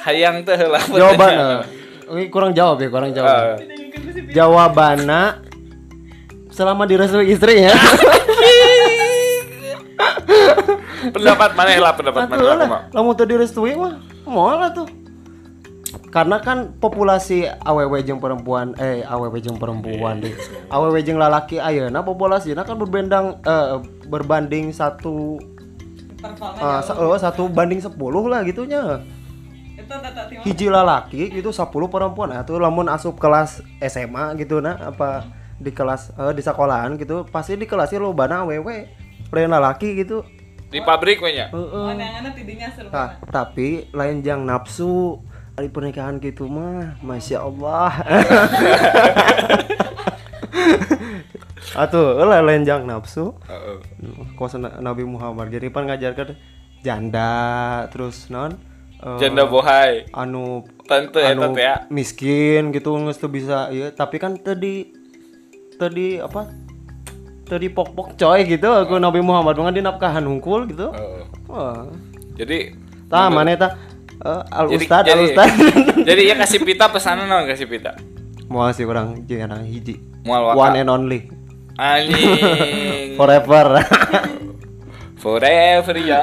hayang 0.00 0.42
teu 0.42 0.58
lah 0.66 0.82
jawaban 0.98 1.32
eh, 2.10 2.26
kurang 2.26 2.50
jawab 2.50 2.78
ya, 2.78 2.88
kurang 2.88 3.10
jawab. 3.10 3.58
Eh, 3.58 3.80
Jawabannya 4.32 5.22
selama 6.48 6.82
direstui 6.84 7.30
istri 7.30 7.62
ya. 7.62 7.72
pendapat 11.10 11.50
mana 11.58 11.70
lah 11.80 11.92
pendapat 11.98 12.30
mana 12.30 12.42
lah. 12.54 12.80
Lamun 12.94 13.18
teu 13.18 13.26
direstui 13.26 13.74
mah 13.74 13.98
moal 14.22 14.62
lah 14.62 14.70
tuh. 14.70 14.86
Karena 16.12 16.40
kan 16.44 16.76
populasi 16.76 17.48
awewe 17.64 18.04
jeung 18.04 18.20
perempuan 18.20 18.76
eh 18.76 19.00
awewe 19.02 19.40
jeung 19.40 19.56
perempuan 19.56 20.20
deh. 20.20 20.36
Awewe 20.68 21.00
jeung 21.00 21.16
lalaki 21.16 21.56
ayeuna 21.56 22.04
populasinya 22.04 22.62
kan 22.62 22.76
berbanding 22.76 23.40
eh, 23.42 23.80
berbanding 24.06 24.76
satu 24.76 25.40
eh, 26.20 26.80
sa- 26.84 26.96
eh, 27.00 27.18
satu 27.20 27.48
banding 27.48 27.80
10 27.80 27.96
lah 28.28 28.44
gitunya. 28.44 29.02
itu 29.72 29.88
hiji 30.44 30.66
lalaki 30.68 31.32
gitu 31.32 31.48
10 31.48 31.88
perempuan. 31.88 32.28
Nah 32.28 32.44
tuh 32.44 32.60
lamun 32.60 32.92
asup 32.92 33.16
kelas 33.16 33.64
SMA 33.80 34.36
gitu 34.36 34.60
nah 34.60 34.92
apa 34.92 35.24
di 35.56 35.72
kelas 35.72 36.12
eh, 36.12 36.32
di 36.36 36.44
sekolahan 36.44 37.00
gitu 37.00 37.24
pasti 37.28 37.56
di 37.56 37.64
kelasnya 37.64 38.00
lo 38.00 38.12
bana 38.12 38.44
awewe 38.44 38.88
lain 39.32 39.48
lalaki 39.48 39.96
gitu 39.96 40.20
di 40.72 40.80
pabrik 40.80 41.20
mana 41.20 42.32
tidinya 42.32 42.72
seru 42.72 42.88
Nah, 42.88 43.20
tapi 43.28 43.86
lain 43.92 44.24
jang 44.24 44.42
nafsu. 44.42 45.20
Di 45.52 45.68
pernikahan 45.68 46.16
gitu 46.16 46.48
mah 46.48 46.96
masya 47.04 47.44
Allah. 47.44 47.92
Atuh 51.72 52.20
lah 52.20 52.40
lain 52.40 52.64
jang 52.64 52.84
nafsu. 52.84 53.36
Heeh. 53.44 53.76
kuasa 54.34 54.56
Na- 54.56 54.80
Nabi 54.80 55.04
Muhammad. 55.04 55.48
Jadi 55.48 55.68
pan 55.68 55.84
ngajarkan 55.84 56.36
janda 56.82 57.32
terus 57.88 58.26
non 58.26 58.58
eh, 58.98 59.18
janda 59.20 59.46
bohai. 59.46 60.08
anu 60.10 60.66
tante 60.82 61.22
eta 61.22 61.30
anu 61.30 61.54
ya. 61.54 61.86
miskin 61.88 62.74
gitu 62.74 62.90
nggak 62.90 63.14
tuh 63.14 63.30
bisa 63.30 63.70
ya 63.70 63.94
tapi 63.94 64.18
kan 64.18 64.34
tadi 64.34 64.90
tadi 65.78 66.18
apa 66.18 66.50
tadi 67.52 67.68
pok 67.68 67.92
pok 67.92 68.08
coy 68.16 68.40
gitu. 68.48 68.68
Aku 68.72 68.96
Nabi 68.96 69.20
Muhammad 69.20 69.52
banget 69.60 69.80
di 69.80 69.82
nafkahan 69.84 70.24
hungkul 70.24 70.64
gitu. 70.72 70.88
Wah. 71.52 71.84
Jadi 72.40 72.72
tah 73.12 73.28
mana 73.28 73.52
ta? 73.60 73.68
Eh, 74.22 74.42
al 74.48 74.66
jadi 74.72 74.84
ustad 74.88 75.04
al 75.04 75.20
ustad. 75.28 75.48
jadi 76.08 76.22
ya 76.32 76.34
kasih 76.40 76.64
pita 76.64 76.88
pesanan 76.88 77.28
non 77.28 77.44
kasih 77.44 77.68
pita? 77.68 77.92
Mau 78.48 78.64
sih 78.72 78.88
orang 78.88 79.20
jangan 79.28 79.60
hiji. 79.68 80.00
Moal 80.24 80.56
one 80.56 80.80
and 80.80 80.88
only. 80.88 81.28
Anjing 81.76 83.16
forever. 83.20 83.66
Forever 85.22 85.94
ya. 86.02 86.18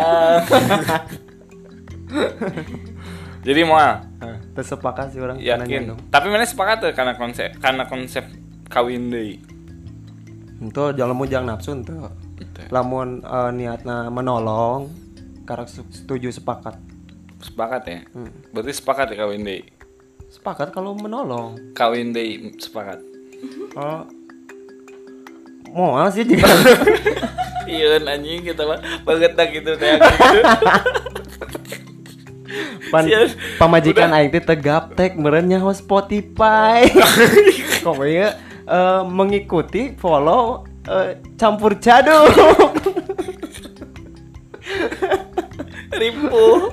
Jadi 3.47 3.61
moal 3.63 4.03
tersepakat 4.51 5.15
sih 5.15 5.23
orang 5.23 5.39
yakin. 5.39 5.95
tapi 6.11 6.27
mana 6.27 6.43
sepakat 6.43 6.83
tuh 6.83 6.91
karena 6.91 7.15
konsep 7.15 7.55
karena 7.63 7.87
konsep 7.87 8.27
kawin 8.67 9.07
deui 9.07 9.39
itu 10.59 10.83
jangan 10.95 11.15
mau 11.15 11.23
jangan 11.23 11.55
nafsu 11.55 11.71
itu. 11.79 11.95
Lamun 12.69 13.23
eh, 13.23 13.51
niatna 13.55 14.11
menolong 14.11 14.91
karena 15.47 15.65
setuju 15.67 16.29
sepakat. 16.35 16.75
Sepakat 17.39 17.81
ya? 17.87 17.99
Hmm. 18.11 18.31
berarti 18.51 18.75
sepakat 18.75 19.15
ya 19.15 19.23
kawin 19.23 19.47
deui 19.47 19.63
sepakat 20.29 20.69
kalau 20.69 20.93
menolong. 20.93 21.57
Kawin 21.73 22.13
deui 22.13 22.53
sepakat. 22.61 23.01
Oh. 23.73 24.05
Mau 25.69 25.97
sih 26.09 26.25
juga. 26.25 26.49
iya 27.69 28.01
anjing 28.01 28.41
kita 28.41 28.65
mah 28.65 28.81
banget 29.05 29.33
dah 29.37 29.47
gitu 29.49 29.71
teh. 29.77 29.97
Pan, 32.89 33.05
Sial. 33.05 33.29
pamajikan 33.61 34.09
aing 34.09 34.33
teh 34.33 34.41
tegap 34.41 34.97
tek. 34.97 35.13
Meureun 35.13 35.45
nyaho 35.45 35.69
Spotify. 35.73 36.89
Kok 37.85 38.01
ya 38.09 38.48
eh, 38.69 39.01
mengikuti 39.03 39.93
follow 39.93 40.61
eh, 40.85 41.09
campur 41.35 41.75
caduk. 41.75 42.29
ribu 45.91 46.69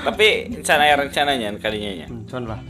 tapi 0.00 0.28
rencana 0.50 0.82
ya 0.84 0.94
rencananya 0.96 1.48
kalinya 1.58 1.92
ya 1.94 2.06
Hmm, 2.06 2.44
lah. 2.46 2.60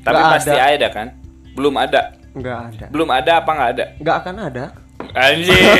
tapi 0.00 0.14
Nggak 0.14 0.32
pasti 0.32 0.50
ada. 0.52 0.72
ada 0.72 0.88
kan 0.88 1.06
belum 1.52 1.74
ada 1.76 2.00
Enggak 2.32 2.58
ada. 2.66 2.86
belum 2.88 3.08
ada 3.10 3.32
apa 3.36 3.50
nggak 3.52 3.70
ada 3.70 3.84
Enggak 3.98 4.16
akan 4.18 4.34
ada. 4.40 4.64
anjing 5.12 5.62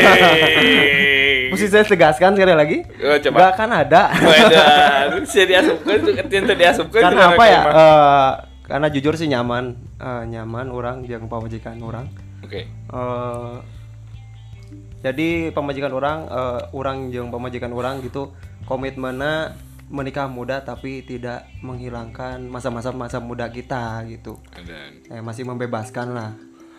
Mesti 1.53 1.69
saya 1.69 1.85
tegaskan 1.85 2.33
sekali 2.33 2.57
lagi. 2.57 2.79
Oh, 2.97 3.13
coba. 3.15 3.37
Enggak 3.37 3.51
akan 3.53 3.71
ada. 3.77 4.03
Wadah, 4.09 5.21
saya 5.29 5.45
diasupkan 5.45 6.01
tuh 6.01 6.13
ketian 6.17 6.49
teh 6.49 6.57
diasupkan 6.57 7.01
karena 7.03 7.23
apa 7.29 7.45
ya? 7.45 7.61
Eh, 7.61 8.31
karena 8.73 8.89
jujur 8.89 9.13
sih 9.15 9.29
nyaman, 9.29 9.77
Eh, 9.99 10.25
nyaman 10.27 10.67
orang 10.69 11.05
yang 11.05 11.29
pamajikan 11.29 11.77
orang. 11.79 12.09
Oke. 12.41 12.65
eh 12.65 13.55
jadi 15.01 15.29
pemajikan 15.51 15.91
orang 15.91 16.19
eh, 16.25 16.61
orang 16.73 16.97
yang 17.09 17.29
pemajikan 17.29 17.71
orang 17.71 18.01
gitu 18.01 18.33
komitmennya 18.65 19.55
menikah 19.89 20.25
muda 20.27 20.59
tapi 20.61 21.03
tidak 21.03 21.45
menghilangkan 21.61 22.41
masa-masa 22.45 22.91
masa 22.91 23.19
muda 23.19 23.47
kita 23.47 24.03
gitu 24.07 24.39
Dan- 24.57 25.03
eh, 25.09 25.21
masih 25.21 25.45
membebaskan 25.45 26.09
lah 26.11 26.33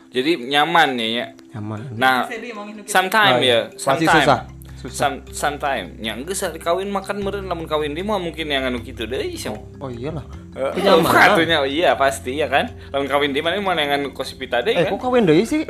Jadi 0.10 0.46
nyaman 0.48 0.94
ya, 0.96 1.08
ya. 1.12 1.26
nyaman 1.52 1.80
Nah, 1.92 2.26
Sedih 2.26 2.54
emang 2.54 2.70
hidup 2.70 2.84
kita. 2.84 2.94
sometime 2.94 3.34
Oh, 3.34 3.40
ya, 3.40 3.44
iya. 3.44 3.60
Pasti 3.72 3.82
sometime. 3.82 4.08
susah. 4.08 4.40
Susah. 4.40 4.40
Some- 4.86 5.24
sometime. 5.30 5.96
Ya 5.98 6.12
geus 6.18 6.44
kawin 6.58 6.88
makan 6.88 7.20
meureun 7.20 7.46
lamun 7.46 7.64
kawin 7.64 7.92
dia 7.92 8.04
mah 8.04 8.18
mungkin 8.18 8.46
yang 8.46 8.64
anu 8.64 8.80
kitu 8.80 9.04
deui 9.04 9.34
sih. 9.34 9.48
oh 9.50 9.88
iyalah 9.88 10.24
Eh, 10.54 10.70
kenyamanan. 10.72 11.14
Katunya 11.34 11.58
iya 11.64 11.92
pasti 11.94 12.36
ya 12.36 12.46
kan. 12.46 12.68
Lamun 12.90 13.08
kawin 13.08 13.32
dia 13.32 13.40
mana 13.40 13.58
mana 13.58 13.80
yang 13.80 13.94
anu 13.98 14.12
kosipita 14.12 14.60
deui 14.60 14.76
eh 14.76 14.84
kan. 14.84 14.92
kok 14.92 15.02
kawin 15.02 15.24
deui 15.24 15.44
sih 15.44 15.64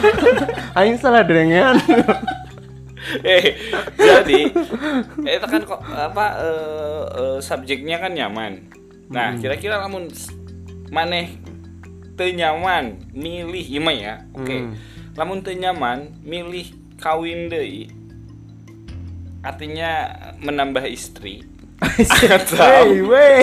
aing 0.78 0.96
salah 0.96 1.22
dengen 1.22 1.78
eh 3.24 3.58
jadi 3.92 4.40
itu 5.18 5.46
kan 5.46 5.62
kok 5.62 5.80
apa 5.84 6.26
eh, 6.38 7.02
eh, 7.12 7.38
subjeknya 7.38 7.98
kan 7.98 8.10
nyaman 8.10 8.62
nah 9.06 9.34
kira-kira 9.34 9.76
lamun 9.76 10.08
maneh 10.88 11.36
teu 12.14 12.30
nyaman 12.30 12.96
milih 13.12 13.64
ieu 13.66 13.80
mah 13.80 13.92
ya 13.92 14.14
oke 14.32 14.48
Hmm. 14.48 14.72
lamun 15.12 15.42
teu 15.42 15.52
nyaman 15.52 16.14
milih 16.22 16.70
kawin 16.96 17.48
deui 17.48 17.90
artinya 19.42 19.90
menambah 20.38 20.86
istri 20.86 21.42
atau 22.38 22.62
Wey, 22.62 23.02
wey. 23.02 23.38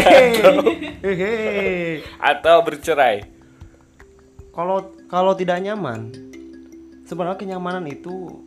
Hehe. 1.04 1.34
atau 2.20 2.64
bercerai 2.64 3.28
kalau 4.56 4.96
kalau 5.12 5.36
tidak 5.36 5.60
nyaman 5.60 6.12
sebenarnya 7.04 7.40
kenyamanan 7.40 7.84
itu 7.88 8.44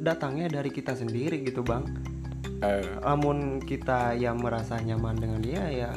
datangnya 0.00 0.48
dari 0.48 0.72
kita 0.72 0.96
sendiri 0.96 1.44
gitu 1.44 1.60
bang 1.60 1.84
Eh, 2.64 2.86
namun 3.04 3.60
kita 3.60 4.16
yang 4.16 4.40
merasa 4.40 4.80
nyaman 4.80 5.20
dengan 5.20 5.40
dia 5.44 5.68
ya 5.68 5.90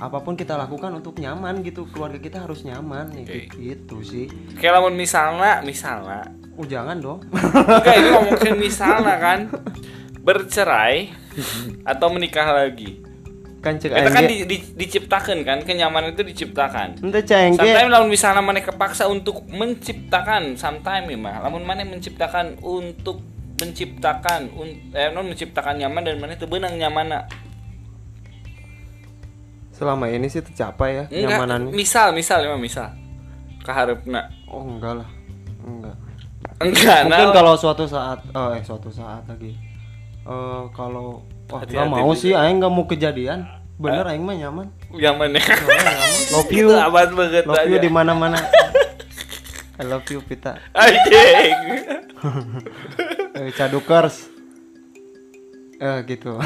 apa 0.00 0.18
pun 0.24 0.34
kita 0.34 0.56
lakukan 0.56 0.88
untuk 0.98 1.20
nyaman 1.20 1.60
gitu 1.62 1.84
keluarga 1.86 2.18
kita 2.18 2.42
harus 2.42 2.64
nyaman 2.64 3.12
ya, 3.12 3.22
Oke. 3.28 3.46
gitu 3.60 4.00
sih 4.02 4.26
kayak 4.58 4.80
lamun 4.80 4.96
misalnya 4.98 5.60
misalnya 5.62 6.26
oh 6.54 6.64
jangan 6.64 6.96
dong. 6.96 7.20
Enggak, 7.28 7.94
ini 7.94 8.08
ngomongin 8.10 8.54
misalnya 8.56 9.16
kan. 9.16 9.38
Bercerai 10.18 11.10
atau 11.82 12.06
menikah 12.08 12.52
lagi. 12.52 13.00
kan 13.58 13.78
cek 13.78 13.90
Kita 13.90 14.10
kan 14.10 14.26
di, 14.26 14.42
di- 14.42 14.74
diciptakan 14.74 15.42
kan 15.42 15.58
kenyamanan 15.62 16.12
itu 16.12 16.22
diciptakan. 16.22 16.98
ente 16.98 17.22
cengke 17.22 17.62
Sometimes 17.62 17.90
lamun 17.90 18.10
misalnya 18.10 18.42
mana 18.42 18.58
kepaksa 18.58 19.06
untuk 19.06 19.46
menciptakan, 19.46 20.54
sometimes 20.54 21.06
ya 21.06 21.14
mah, 21.16 21.38
lamun 21.40 21.62
mana 21.62 21.82
menciptakan 21.82 22.58
untuk 22.58 23.22
menciptakan 23.56 24.50
un- 24.52 24.90
eh 24.90 25.08
non 25.08 25.22
menciptakan 25.24 25.78
nyaman 25.78 26.02
dan 26.02 26.18
mana 26.18 26.34
teu 26.34 26.50
beunang 26.50 26.74
nyamanna 26.74 27.30
selama 29.72 30.06
ini 30.06 30.26
sih 30.26 30.42
tercapai 30.42 30.90
ya 30.92 31.04
Enggak, 31.06 31.38
nyamanannya. 31.38 31.70
misal 31.70 32.10
misal 32.12 32.42
emang 32.42 32.58
misal. 32.58 32.90
Kaharepna 33.62 34.26
oh 34.46 34.66
enggak 34.66 34.94
lah. 34.98 35.08
Enggak 35.62 35.94
enggak 36.62 36.98
mungkin 37.08 37.28
nah, 37.28 37.34
kalau 37.34 37.54
suatu 37.58 37.84
saat 37.90 38.22
eh 38.22 38.48
eh, 38.58 38.62
suatu 38.62 38.88
saat 38.92 39.26
lagi. 39.26 39.54
Eh 40.22 40.62
kalau 40.76 41.26
wah 41.50 41.62
nggak 41.66 41.88
mau 41.90 42.12
sih 42.14 42.32
aing 42.34 42.62
nggak 42.62 42.72
mau 42.72 42.86
kejadian. 42.86 43.46
Bener 43.82 44.06
aing 44.06 44.22
mah 44.22 44.36
nyaman. 44.38 44.66
Nyaman 44.94 45.34
ya 45.34 45.42
love 46.34 46.52
you. 46.54 46.70
Abad 46.70 47.10
banget 47.14 47.44
love 47.48 47.66
you 47.66 47.78
di 47.82 47.90
mana 47.90 48.14
mana 48.14 48.38
I 49.80 49.84
love 49.88 50.06
you 50.12 50.22
Pita. 50.22 50.62
Anjing. 50.78 51.58
eh, 53.42 53.50
cadukers. 53.58 54.30
Eh 55.82 55.98
gitu. 56.06 56.38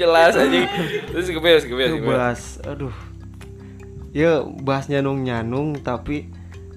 Jelas 0.00 0.34
aja 0.36 0.60
terus 1.08 1.30
kebias 1.30 1.64
kebias 1.64 1.94
bahas 2.02 2.58
aduh. 2.66 2.92
Ya 4.10 4.42
bahas 4.42 4.90
nyanung 4.90 5.22
nyanung 5.22 5.78
tapi 5.78 6.26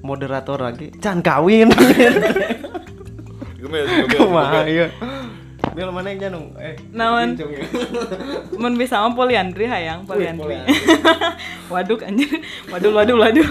moderator 0.04 0.60
lagi 0.60 0.92
can 1.00 1.24
kawin 1.24 1.72
kumaha 4.12 4.68
ya 4.68 4.92
Mil 5.74 5.90
mana 5.90 6.14
yang 6.14 6.30
nyanung 6.30 6.54
eh 6.62 6.78
Naon? 6.94 7.34
ya. 7.34 7.48
Mun 8.62 8.78
bisa 8.78 9.02
mah 9.02 9.18
poliandri 9.18 9.66
hayang, 9.66 10.06
poliandri. 10.06 10.54
Waduk 11.74 12.06
anjir. 12.06 12.30
Waduh, 12.70 12.94
waduh, 12.94 13.18
waduh. 13.18 13.50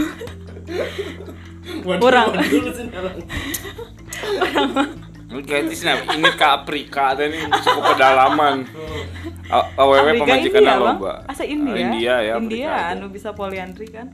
Kurang. 1.99 2.39
Kayak 5.43 5.73
sih 5.75 5.89
ini 5.89 6.31
ke 6.37 6.47
Afrika 6.47 7.17
dan 7.19 7.33
ini 7.33 7.49
cukup 7.49 7.97
pedalaman. 7.97 8.69
Awewe 9.81 10.13
pemajikan 10.21 10.63
loba. 10.79 11.25
Asa 11.27 11.43
India. 11.43 11.77
India 11.77 12.15
ya. 12.21 12.35
India 12.39 12.71
aja. 12.71 12.93
anu 12.97 13.09
bisa 13.09 13.33
poliandri 13.33 13.89
kan. 13.89 14.13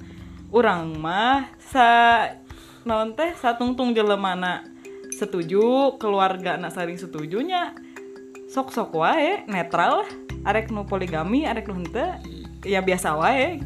Urang 0.48 0.96
mah 0.96 1.52
sa 1.61 1.88
naon 2.88 3.12
teh 3.12 3.37
satungtung 3.37 3.92
jelemana 3.92 4.64
setuju, 5.12 5.98
keluarga 6.00 6.56
anak 6.56 6.72
saling 6.72 6.96
setujunya. 6.96 7.76
Sok-sok 8.48 8.96
wae, 8.96 9.44
netral. 9.44 10.08
Arek 10.46 10.72
nu 10.72 10.88
poligami, 10.88 11.44
arek 11.44 11.68
nu 11.68 11.84
henteu, 11.84 12.16
ya 12.64 12.80
biasa 12.80 13.18
wae. 13.18 13.61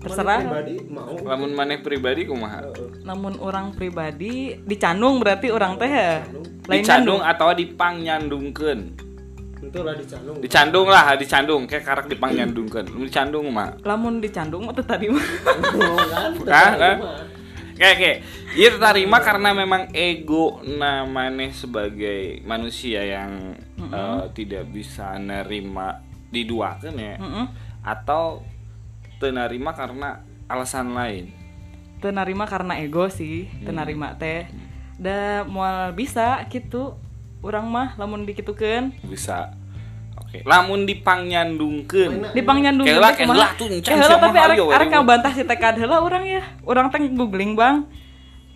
Terserah. 0.00 0.42
pribadi 0.42 0.74
mau 0.90 1.14
Lamun 1.14 1.52
maneh 1.54 1.78
pribadi 1.78 2.26
kumaha? 2.26 2.72
Namun 3.06 3.38
orang 3.38 3.70
pribadi 3.76 4.58
dicandung 4.64 5.22
berarti 5.22 5.52
orang 5.52 5.78
teh 5.78 5.90
ya? 5.90 6.26
lain 6.66 6.82
Dicandung 6.82 7.20
atau 7.22 7.54
dipangyandungkeun? 7.54 8.80
itu 8.80 9.11
lah 9.80 9.96
dicandung 9.96 10.36
Dicandung 10.44 10.86
lah, 10.92 11.16
dicandung 11.16 11.62
kayak 11.64 11.84
karak 11.88 12.06
dipangyandungkeun. 12.12 12.92
Lamun 12.92 13.08
dicandung 13.08 13.46
mah. 13.48 13.70
Lamun 13.80 14.14
dicandung 14.20 14.68
mah 14.68 14.76
teu 14.76 14.84
tadi 14.84 15.08
mah. 15.08 15.24
Hah? 16.52 16.70
Hah? 16.76 16.96
Kayak 17.72 17.96
kayak 17.96 18.18
dia 18.52 18.68
terima 18.76 19.16
karena 19.24 19.56
memang 19.56 19.88
ego 19.96 20.60
namanya 20.60 21.48
sebagai 21.56 22.44
manusia 22.44 23.00
yang 23.00 23.56
eh, 23.80 24.22
tidak 24.36 24.68
bisa 24.68 25.16
nerima 25.16 26.04
diduakan 26.28 26.94
ya 27.00 27.16
Heeh. 27.16 27.46
atau 27.80 28.44
tenerima 29.16 29.72
karena 29.72 30.20
alasan 30.48 30.92
lain 30.92 31.32
Teu 32.02 32.10
narima 32.10 32.50
karena 32.50 32.82
ego 32.82 33.06
sih, 33.06 33.46
teu 33.62 33.70
narima 33.70 34.18
teh. 34.18 34.50
Da 34.98 35.46
moal 35.46 35.94
bisa 35.94 36.42
gitu. 36.50 36.98
Urang 37.46 37.70
mah 37.70 37.94
lamun 37.94 38.26
dikitukeun 38.26 38.90
bisa 39.06 39.54
oke. 40.32 40.38
Lamun 40.48 40.88
dipangyandungkeun 40.88 42.32
dipangyandung 42.32 42.88
Keheula, 42.88 43.12
teh 43.12 43.28
keheula 43.28 43.52
kumaha? 43.52 43.60
tuh, 43.60 43.68
encan, 43.68 43.92
siapa 44.00 44.16
tapi 44.16 44.38
arek 44.40 44.56
hayo, 44.56 44.64
arek 44.72 44.88
ngabantah 44.88 45.32
si 45.36 45.42
tekad 45.44 45.76
heula 45.76 46.00
urang 46.00 46.24
ya. 46.24 46.40
Urang 46.64 46.88
teh 46.88 47.04
googling, 47.12 47.52
Bang. 47.52 47.84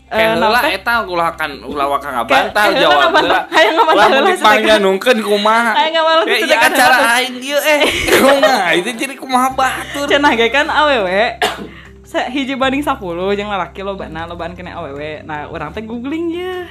Eh, 0.06 0.22
teh? 0.22 0.78
eta 0.80 1.02
ulah 1.02 1.34
kan 1.34 1.50
ulah 1.66 1.86
waka 1.90 2.08
ngabantah 2.14 2.64
Kayak- 2.70 2.78
jawab 2.80 3.10
heula 3.10 3.38
hayang 3.50 3.74
ngabantah 3.76 4.06
lamun 4.06 4.16
heula, 4.24 4.32
dipangyandungkeun 4.38 5.18
kumaha? 5.20 5.72
Hayang 5.82 5.94
ngabantah 5.98 6.24
Ya, 6.24 6.36
si 6.38 6.46
iya 6.46 6.56
tekan 6.56 6.72
acara 6.72 6.96
aing 7.20 7.36
ieu 7.42 7.58
eh. 7.60 7.80
Kumaha? 8.24 8.66
Itu 8.78 8.90
jadi 8.96 9.14
kumaha 9.18 9.48
batur. 9.52 10.06
Cenah 10.08 10.32
ge 10.32 10.48
kan 10.48 10.70
awewe 10.70 11.36
hiji 12.32 12.54
banding 12.56 12.80
10 12.80 12.96
jeung 13.36 13.50
lalaki 13.52 13.84
lobana 13.84 14.24
lobaan 14.24 14.56
kena 14.56 14.78
awewe 14.80 15.20
nah 15.26 15.50
orang 15.52 15.74
teh 15.76 15.84
googling 15.84 16.32
ya 16.32 16.64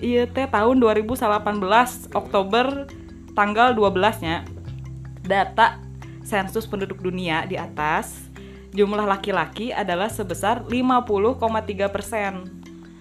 iya 0.00 0.24
teh 0.24 0.48
tahun 0.48 0.80
2018 0.80 2.14
Oktober 2.16 2.88
tanggal 3.34 3.74
12 3.74 4.24
nya 4.24 4.46
data 5.26 5.82
sensus 6.24 6.64
penduduk 6.64 7.02
dunia 7.02 7.44
di 7.44 7.58
atas 7.58 8.30
jumlah 8.74 9.06
laki-laki 9.06 9.70
adalah 9.70 10.10
sebesar 10.10 10.66
50,3 10.66 11.94
persen. 11.94 12.32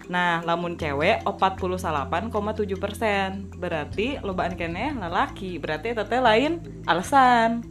Nah, 0.06 0.46
lamun 0.46 0.78
cewek 0.78 1.26
48,7 1.26 2.78
persen. 2.78 3.50
Berarti 3.58 4.22
lobaan 4.22 4.54
kene 4.54 4.94
lalaki 4.94 5.58
Berarti 5.58 5.98
teteh 5.98 6.22
lain 6.22 6.62
alasan. 6.86 7.66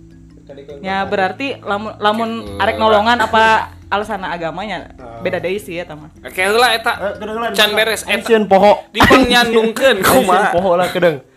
Ya 0.82 1.06
berarti 1.06 1.62
lamun 1.62 1.94
lamun 2.02 2.30
arek 2.58 2.74
nolongan 2.74 3.22
apa 3.22 3.70
alasan 3.86 4.26
agamanya 4.26 4.90
beda 5.22 5.38
deui 5.38 5.62
sih 5.62 5.78
ya 5.78 5.86
tama. 5.86 6.10
kayak 6.18 6.48
heula 6.50 6.68
eta. 6.74 6.92
Can 7.54 7.70
beres 7.78 8.02
eta. 8.02 8.42
Poho. 8.50 8.82
Dipangyandungkeun 8.90 10.02
Ancieun 10.02 10.26
kumaha? 10.26 10.50
Poho 10.50 10.74
lah 10.74 10.90
kedeng 10.90 11.31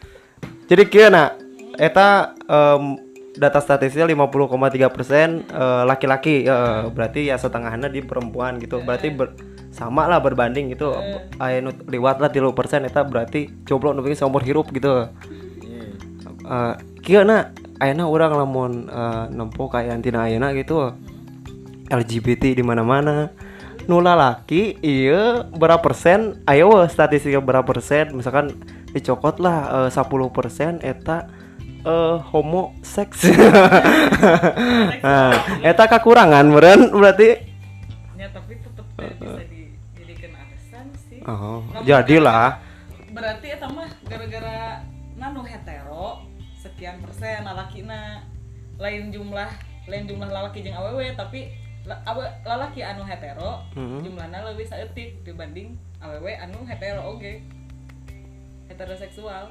jadi 0.65 0.83
kieu 0.89 1.07
na 1.09 1.33
eta 1.75 2.33
em, 2.47 2.97
data 3.35 3.59
statistiknya 3.59 4.07
50,3 4.15 4.95
persen 4.95 5.43
eh, 5.43 5.83
laki-laki 5.83 6.47
eh, 6.47 6.83
berarti 6.89 7.29
ya 7.29 7.35
setengahnya 7.35 7.91
di 7.91 8.01
perempuan 8.01 8.57
gitu. 8.63 8.81
Berarti 8.81 9.11
ber- 9.11 9.35
sama 9.75 10.07
lah 10.07 10.23
berbanding 10.23 10.71
gitu. 10.71 10.95
Aya 11.35 11.59
nu 11.59 11.75
liwat 11.91 12.23
lah 12.23 12.31
3 12.31 12.55
persen 12.55 12.87
eta 12.87 13.03
berarti 13.03 13.51
jomblo 13.67 13.91
nu 13.91 13.99
penting 13.99 14.19
seumur 14.23 14.39
hirup 14.39 14.71
gitu. 14.71 15.11
Eh, 16.45 16.73
kieu 17.03 17.27
na 17.27 17.51
ayeuna 17.83 18.07
urang 18.07 18.33
lamun 18.39 18.87
eh, 18.87 19.23
nempo 19.35 19.67
kayak 19.67 19.99
tina 19.99 20.31
ayeuna 20.31 20.55
gitu. 20.55 20.95
LGBT 21.91 22.55
di 22.55 22.63
mana-mana. 22.63 23.29
Nu 23.85 24.01
lalaki 24.01 24.81
iya 24.81 25.45
berapa 25.45 25.77
persen 25.77 26.41
ayo 26.47 26.87
statistiknya 26.87 27.43
berapa 27.43 27.67
persen. 27.67 28.15
Misalkan 28.15 28.55
dicokot 28.95 29.43
lah 29.43 29.85
eh, 29.85 29.89
10 29.91 30.07
persen 30.31 30.79
eta 30.79 31.27
eh 31.85 32.17
homo 32.31 32.71
seks 32.81 33.27
nah, 35.05 35.33
eta 35.61 35.83
kekurangan 35.85 36.47
meren 36.49 36.89
berarti. 36.89 37.29
Ya 38.15 38.31
tapi 38.31 38.57
tetep 38.57 38.85
bisa 38.95 39.43
dijadikan 39.45 40.31
alasan 40.33 40.85
sih. 40.97 41.19
oh 41.27 41.61
jadilah. 41.83 42.57
Berarti 43.11 43.47
eta 43.53 43.67
mah 43.69 43.91
gara-gara 44.07 44.81
nanu 45.13 45.45
hetero 45.45 46.25
sekian 46.57 47.03
persen 47.03 47.45
lalakina. 47.45 48.25
Lain 48.75 49.07
jumlah 49.13 49.47
lain 49.85 50.03
jumlah 50.03 50.27
lalaki 50.27 50.65
jeung 50.65 50.75
awewe 50.75 51.13
tapi 51.13 51.53
lalaki 52.43 52.81
anu 52.81 53.05
hetero 53.05 53.61
Mhm. 53.77 54.01
jumlahnya 54.03 54.41
lebih 54.51 54.65
saeutik 54.65 55.21
dibanding 55.21 55.77
awewe 56.01 56.33
anu 56.35 56.65
hetero 56.65 57.13
oge 57.13 57.45
heteroseksual. 58.69 59.45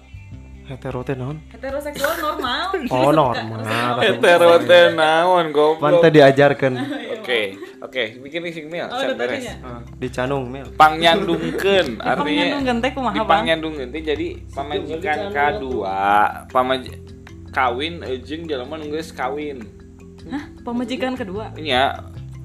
Hetero 0.64 1.04
teh 1.04 1.12
naon 1.12 1.44
heteroseksual 1.52 2.16
normal. 2.24 2.72
Oh 2.94 3.12
normal. 3.12 4.00
Hetero 4.00 4.56
teh 4.64 4.96
naon 4.96 5.52
goblok. 5.52 6.00
Mantap 6.00 6.10
diajarkan. 6.12 6.72
Oke 7.24 7.56
oke. 7.80 8.20
Bikin 8.20 8.44
sing 8.52 8.68
mil. 8.68 8.84
Oh 8.84 9.00
beres. 9.00 9.16
tadinya 9.16 9.80
dicanung 9.96 10.44
mil. 10.44 10.68
Pangyandungkeun 10.76 11.96
Pangyandung 11.96 12.04
artinya 12.04 12.44
gente 12.60 12.88
kumaha 12.92 13.16
bang? 13.16 13.24
Dipangyandungkeun 13.24 13.88
teh 13.92 14.02
jadi 14.04 14.28
pamajikan 14.52 15.32
kadua 15.32 16.00
pamaj 16.52 16.84
kawin 17.48 18.04
jeung 18.28 18.44
jelema 18.44 18.76
nu 18.76 18.92
geus 18.92 19.08
kawin. 19.08 19.64
Hah? 20.28 20.44
Pemajikan 20.64 21.16
kedua? 21.16 21.56
Ya 21.56 21.96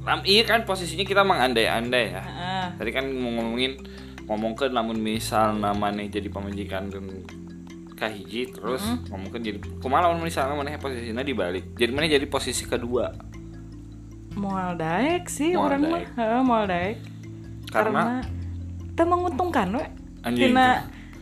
lam 0.08 0.24
iya 0.24 0.48
kan 0.48 0.64
posisinya 0.64 1.04
kita 1.04 1.28
mengandai-andai 1.28 2.06
ya. 2.16 2.24
Heeh. 2.24 2.66
tadi 2.80 2.92
kan 2.96 3.04
mau 3.12 3.36
ngomongin 3.36 3.84
ngomongkeun 4.30 4.72
lamun 4.72 5.02
misal 5.02 5.58
namanya 5.58 6.06
jadi 6.06 6.30
pamajikan 6.30 6.94
dan 6.94 7.26
kahiji 7.98 8.54
terus 8.54 8.86
ngomongkeun 9.10 9.42
jadi 9.42 9.60
kumaha 9.82 10.08
lamun 10.08 10.24
misalnya 10.24 10.54
mana 10.54 10.78
posisinya 10.78 11.26
dibalik 11.26 11.74
jadi 11.74 11.92
mana 11.92 12.06
jadi 12.06 12.30
posisi 12.30 12.64
kedua 12.70 13.12
Moal 14.40 14.80
daek 14.80 15.28
sih 15.28 15.52
Moal 15.52 15.76
orang 15.76 15.82
mah. 15.84 16.04
Heeh, 16.16 16.42
moal 16.46 16.64
daek. 16.70 16.98
Karena? 17.70 18.24
teu 18.96 19.08
menguntungkan 19.08 19.68
we. 19.80 19.86
Anjing. 20.28 20.52
Tina 20.52 20.68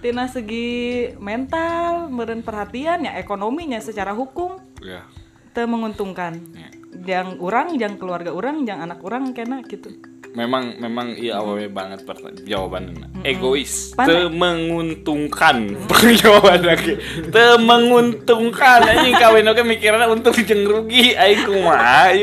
tina 0.01 0.25
segi 0.25 1.13
mental, 1.21 2.09
meureun 2.09 2.41
perhatian 2.41 3.05
ya 3.05 3.17
ekonominya 3.17 3.77
secara 3.77 4.13
hukum 4.17 4.57
ya 4.81 5.05
teu 5.53 5.65
menguntungkan. 5.65 6.37
Ya. 6.53 6.69
Jang 6.97 7.37
urang, 7.37 7.77
jang 7.77 8.01
keluarga 8.01 8.33
urang, 8.33 8.65
jang 8.65 8.81
anak 8.81 9.01
urang 9.05 9.33
kena 9.33 9.61
gitu. 9.65 9.93
Memang 10.37 10.77
memang 10.77 11.17
iya 11.17 11.41
awewe 11.41 11.65
banget 11.65 12.05
pertanyaan 12.05 12.45
jawabannya 12.45 13.25
egois. 13.25 13.97
Pan- 13.97 14.05
teu 14.05 14.29
menguntungkan 14.29 15.73
jawaban 16.21 16.61
lagi. 16.61 16.93
Teu 17.33 17.57
menguntungkan 17.57 18.85
anjing 18.85 19.17
kawin 19.17 19.49
oke 19.49 19.65
mikirnya 19.65 20.05
untung 20.05 20.37
jeung 20.37 20.61
rugi. 20.69 21.17
Aing 21.17 21.41
kumaha 21.41 22.13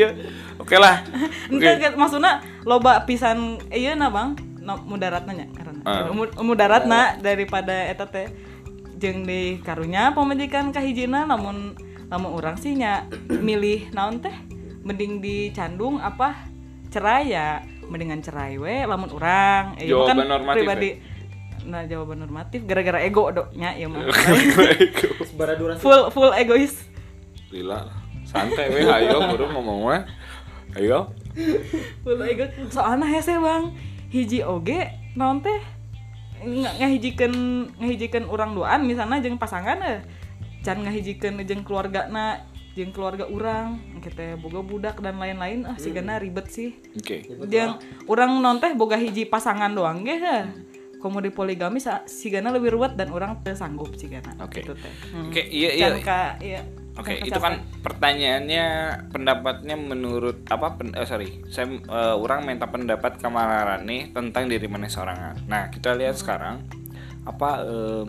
oke 0.63 0.75
lah. 0.79 1.03
Oke. 1.51 1.59
Ente 1.59 1.91
okay. 1.91 1.99
maksudnya 1.99 2.39
loba 2.63 3.03
pisan 3.03 3.59
iya 3.67 3.99
na 3.99 4.07
bang. 4.07 4.39
No, 4.63 4.79
mudaratna 4.87 5.35
nya 5.35 5.45
karena. 5.51 5.83
Ah. 5.83 6.09
Mu- 6.09 6.31
mudaratna 6.41 7.19
daripada 7.19 7.85
eta 7.85 8.07
teh 8.07 8.31
jeung 8.95 9.27
di 9.27 9.59
karunya 9.59 10.15
pamajikan 10.15 10.71
kahijina 10.71 11.27
namun 11.27 11.75
namun 12.07 12.31
orang 12.31 12.55
sih 12.55 12.79
nya 12.79 13.05
milih 13.27 13.91
naon 13.91 14.23
teh? 14.23 14.33
Mending 14.87 15.19
dicandung 15.19 15.99
apa? 15.99 16.47
Cerai 16.89 17.35
ya 17.35 17.59
mendingan 17.89 18.21
cerai 18.21 18.57
we 18.57 18.83
lamun 18.85 19.09
orang 19.13 19.77
eh, 19.79 19.89
ieu 19.89 20.01
Jawaban 20.05 20.27
normatif, 20.27 20.61
pribadi. 20.61 20.89
nah 21.65 21.81
jawaban 21.81 22.17
normatif 22.21 22.61
gara-gara 22.69 23.01
ego 23.01 23.33
doknya 23.33 23.73
ya 23.73 23.89
mah. 23.89 24.05
Full 25.83 26.01
full 26.13 26.31
egois. 26.37 26.85
Lila 27.49 27.89
santai 28.23 28.69
we. 28.69 28.85
Ayo 28.85 29.17
baru 29.33 29.49
ngomong 29.49 29.79
we. 29.89 29.97
Ayo. 30.77 31.09
Full 32.05 32.21
ego 32.25 32.45
soalnya 32.69 33.09
hese 33.09 33.35
bang 33.41 33.73
hiji 34.13 34.45
oge 34.45 34.93
naon 35.17 35.41
teh? 35.41 35.59
Nggak 36.45 36.73
ngahijikeun 36.77 37.35
ngahijikeun 37.81 38.25
orang 38.29 38.53
duaan 38.53 38.85
misalnya 38.85 39.23
jeung 39.25 39.41
pasangan 39.41 39.81
eh. 39.81 39.99
Can 40.61 40.85
ngahijikeun 40.85 41.41
jeung 41.49 41.65
keluarga 41.65 42.05
na 42.09 42.45
jeung 42.75 42.91
keluarga 42.91 43.23
orang 43.25 43.79
kita 44.03 44.35
boga 44.35 44.59
budak 44.59 44.95
dan 44.99 45.15
lain-lain 45.15 45.63
ah 45.63 45.79
sigana 45.79 46.19
ribet 46.19 46.51
sih 46.51 46.75
oke 46.91 47.47
yang 47.47 47.79
orang 48.11 48.35
non 48.43 48.59
teh 48.59 48.75
boga 48.75 48.99
hiji 48.99 49.23
pasangan 49.25 49.71
doang 49.71 50.03
ge 50.03 50.19
heh 50.19 50.43
komo 50.99 51.23
di 51.23 51.31
poligami 51.31 51.79
sa- 51.79 52.03
sigana 52.03 52.51
lebih 52.51 52.75
ruwet 52.75 52.99
dan 52.99 53.15
orang 53.15 53.39
sanggup 53.55 53.95
sigana 53.95 54.35
Oke. 54.43 54.59
gitu 54.59 54.75
teh 54.75 54.91
Hmm. 55.15 55.31
oke 55.31 55.41
iya 55.47 55.71
iya 55.71 55.87
iya 56.43 56.61
Oke, 56.95 57.19
can 57.19 57.27
itu 57.27 57.39
kan 57.43 57.59
pertanyaannya 57.83 58.65
pendapatnya 59.11 59.75
menurut 59.75 60.47
apa? 60.47 60.79
Pen, 60.79 60.95
eh, 60.95 61.03
sorry, 61.03 61.43
saya 61.51 61.67
eh, 61.67 62.15
orang 62.15 62.47
minta 62.47 62.71
pendapat 62.71 63.19
Kamararane 63.19 64.15
tentang 64.15 64.47
diri 64.47 64.63
mana 64.71 64.87
seorang. 64.87 65.35
Nah, 65.43 65.67
kita 65.67 65.91
lihat 65.91 66.15
sekarang 66.15 66.63
apa 67.27 67.67
eh, 67.67 68.03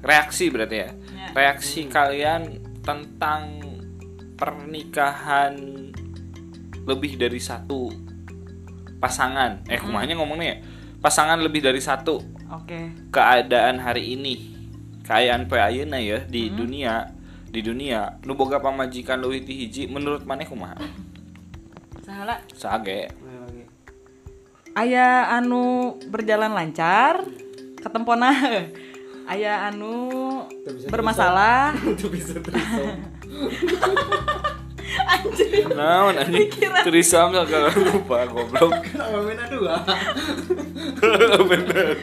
reaksi 0.00 0.48
berarti 0.48 0.72
ya? 0.72 0.88
Ya. 0.88 1.26
Reaksi 1.36 1.84
kalian 1.84 2.64
tentang 2.80 3.60
pernikahan 4.40 5.52
lebih 6.88 7.20
dari 7.20 7.36
satu 7.36 7.92
pasangan. 8.96 9.68
Eh, 9.68 9.76
kumanya 9.76 10.16
ngomongnya 10.16 10.56
ya? 10.56 10.58
Pasangan 11.04 11.36
lebih 11.44 11.60
dari 11.60 11.80
satu. 11.84 12.24
Oke. 12.48 13.12
Keadaan 13.12 13.84
hari 13.84 14.16
ini. 14.16 14.56
Keadaan 15.04 15.44
pe 15.44 15.60
ayeuna 15.60 16.00
ya 16.00 16.24
di 16.24 16.48
dunia 16.48 17.20
di 17.50 17.60
dunia. 17.60 18.16
Nu 18.22 18.38
boga 18.38 18.62
pamajikan 18.62 19.18
leuwih 19.18 19.42
ti 19.42 19.66
hiji 19.66 19.90
menurut 19.90 20.22
maneh 20.22 20.46
kumaha? 20.46 20.78
Sahala. 22.06 22.38
Sage. 22.54 23.10
Aya 24.70 25.34
anu 25.34 25.98
berjalan 26.08 26.54
lancar, 26.54 27.26
ketempona. 27.82 28.30
Aya 29.30 29.66
anu 29.66 30.46
bermasalah. 30.86 31.74
naon 35.78 36.18
anjing? 36.18 36.50
Trisam 36.86 37.32
segala 37.32 37.70
lupa 37.86 38.26
goblok. 38.26 38.74
Mana 39.26 39.44
dua? 39.48 39.76
bener. 41.46 41.96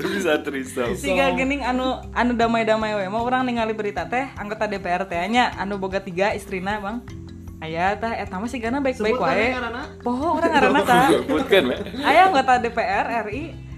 Itu 0.00 0.08
bisa 0.16 0.40
trisam 0.40 0.96
Siga 0.96 1.36
gening 1.36 1.60
anu 1.60 2.00
anu 2.16 2.32
damai-damai 2.32 2.96
we. 2.96 3.04
Mah 3.12 3.20
urang 3.20 3.44
ningali 3.44 3.76
berita 3.76 4.08
teh 4.08 4.32
anggota 4.40 4.64
DPR 4.64 5.04
teh. 5.04 5.20
Nya 5.28 5.52
anu 5.60 5.76
boga 5.76 6.00
tiga 6.00 6.32
istrina, 6.32 6.80
Bang. 6.80 7.04
Aya 7.60 7.92
teh 8.00 8.16
eta 8.16 8.40
mah 8.40 8.48
sigana 8.48 8.80
baik-baik 8.80 9.20
wae. 9.20 9.52
Poho 10.00 10.40
urang 10.40 10.50
ngaranna 10.50 10.82
tah. 10.82 11.08
sebutkan 11.12 11.62
we. 11.68 11.76
Aya 12.00 12.32
anggota 12.32 12.56
DPR 12.56 13.28
RI 13.28 13.68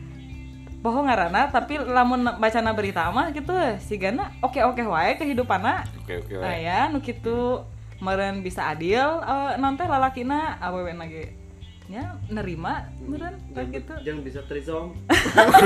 Poho 0.82 0.98
ngaranna 1.06 1.46
tapi 1.54 1.78
lamun 1.78 2.26
bacana 2.42 2.74
berita 2.74 3.06
mah 3.14 3.30
gitu 3.30 3.54
sigana 3.78 4.34
oke-oke 4.42 4.82
wae 4.82 5.14
kehidupanna. 5.14 5.86
oke 6.02 6.26
oke 6.26 6.34
we. 6.34 6.42
Aya 6.42 6.90
nu 6.90 6.98
kitu 6.98 7.62
meureun 8.02 8.42
bisa 8.42 8.66
adil 8.66 9.22
eh, 9.22 9.54
non 9.62 9.78
teh 9.78 9.86
lalakina 9.86 10.58
awewe 10.58 10.90
ge 11.06 11.38
nya 11.86 12.18
nerima 12.26 12.90
meureun 12.98 13.38
kan 13.54 13.70
gitu. 13.70 13.94
Jangan 14.02 14.22
bisa 14.26 14.42
trisom. 14.50 14.98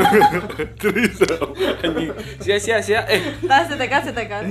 trisam 0.84 1.48
anjing 1.80 2.12
sia 2.44 2.60
sia 2.60 2.76
sia 2.84 3.00
eh 3.08 3.40
Tah 3.40 3.64
setekan 3.64 4.04
setekan. 4.04 4.44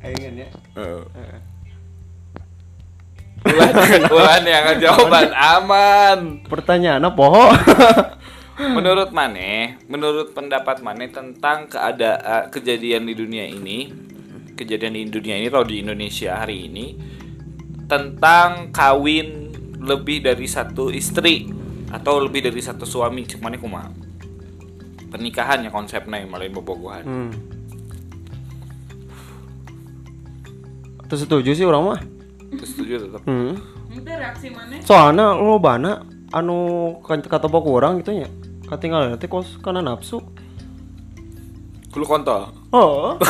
Ayengan 0.00 0.32
ya. 0.32 0.48
Heeh. 0.80 1.36
Ulan, 3.42 3.72
Ulan 4.08 4.42
yang 4.48 4.80
jawaban 4.80 5.28
aman. 5.36 6.18
Pertanyaan 6.48 7.04
apa? 7.04 7.26
Menurut 8.60 9.16
Mane, 9.16 9.80
menurut 9.88 10.36
pendapat 10.36 10.84
Mane 10.84 11.08
tentang 11.08 11.72
keadaan 11.72 12.52
kejadian 12.52 13.08
di 13.08 13.16
dunia 13.16 13.48
ini, 13.48 13.88
kejadian 14.52 14.92
di 14.92 15.08
dunia 15.08 15.40
ini 15.40 15.48
atau 15.48 15.64
di 15.64 15.80
Indonesia 15.80 16.36
hari 16.36 16.68
ini 16.68 16.86
tentang 17.88 18.68
kawin 18.68 19.48
lebih 19.80 20.20
dari 20.20 20.44
satu 20.44 20.92
istri 20.92 21.48
atau 21.88 22.20
lebih 22.20 22.44
dari 22.44 22.60
satu 22.60 22.84
suami, 22.84 23.24
cek 23.24 23.40
Mane 23.40 23.56
kumaha? 23.56 23.88
Pernikahan 25.08 25.64
ya 25.64 25.70
konsepnya 25.72 26.20
yang 26.20 26.28
malah 26.28 26.48
bobogohan. 26.52 27.04
Hmm. 27.04 27.32
Terus 31.08 31.28
setuju 31.28 31.50
sih 31.56 31.64
orang 31.64 31.82
mah. 31.84 32.00
Terus 32.56 32.68
setuju 32.72 32.94
tetap. 33.08 33.20
Hmm. 33.24 33.56
Itu 33.92 34.08
reaksi 34.08 34.48
mana? 34.48 34.80
Soalnya 34.80 35.36
lo 35.36 35.60
bana 35.60 36.00
anu 36.32 36.58
kan 37.04 37.20
kata 37.20 37.46
baku 37.46 37.76
orang 37.76 38.00
gitu 38.00 38.16
nya. 38.16 38.28
Katinggal 38.66 39.12
nanti 39.12 39.28
kos 39.28 39.60
karena 39.60 39.84
nafsu. 39.84 40.18
Kulo 41.92 42.08
kontol. 42.08 42.48
Oh. 42.72 43.20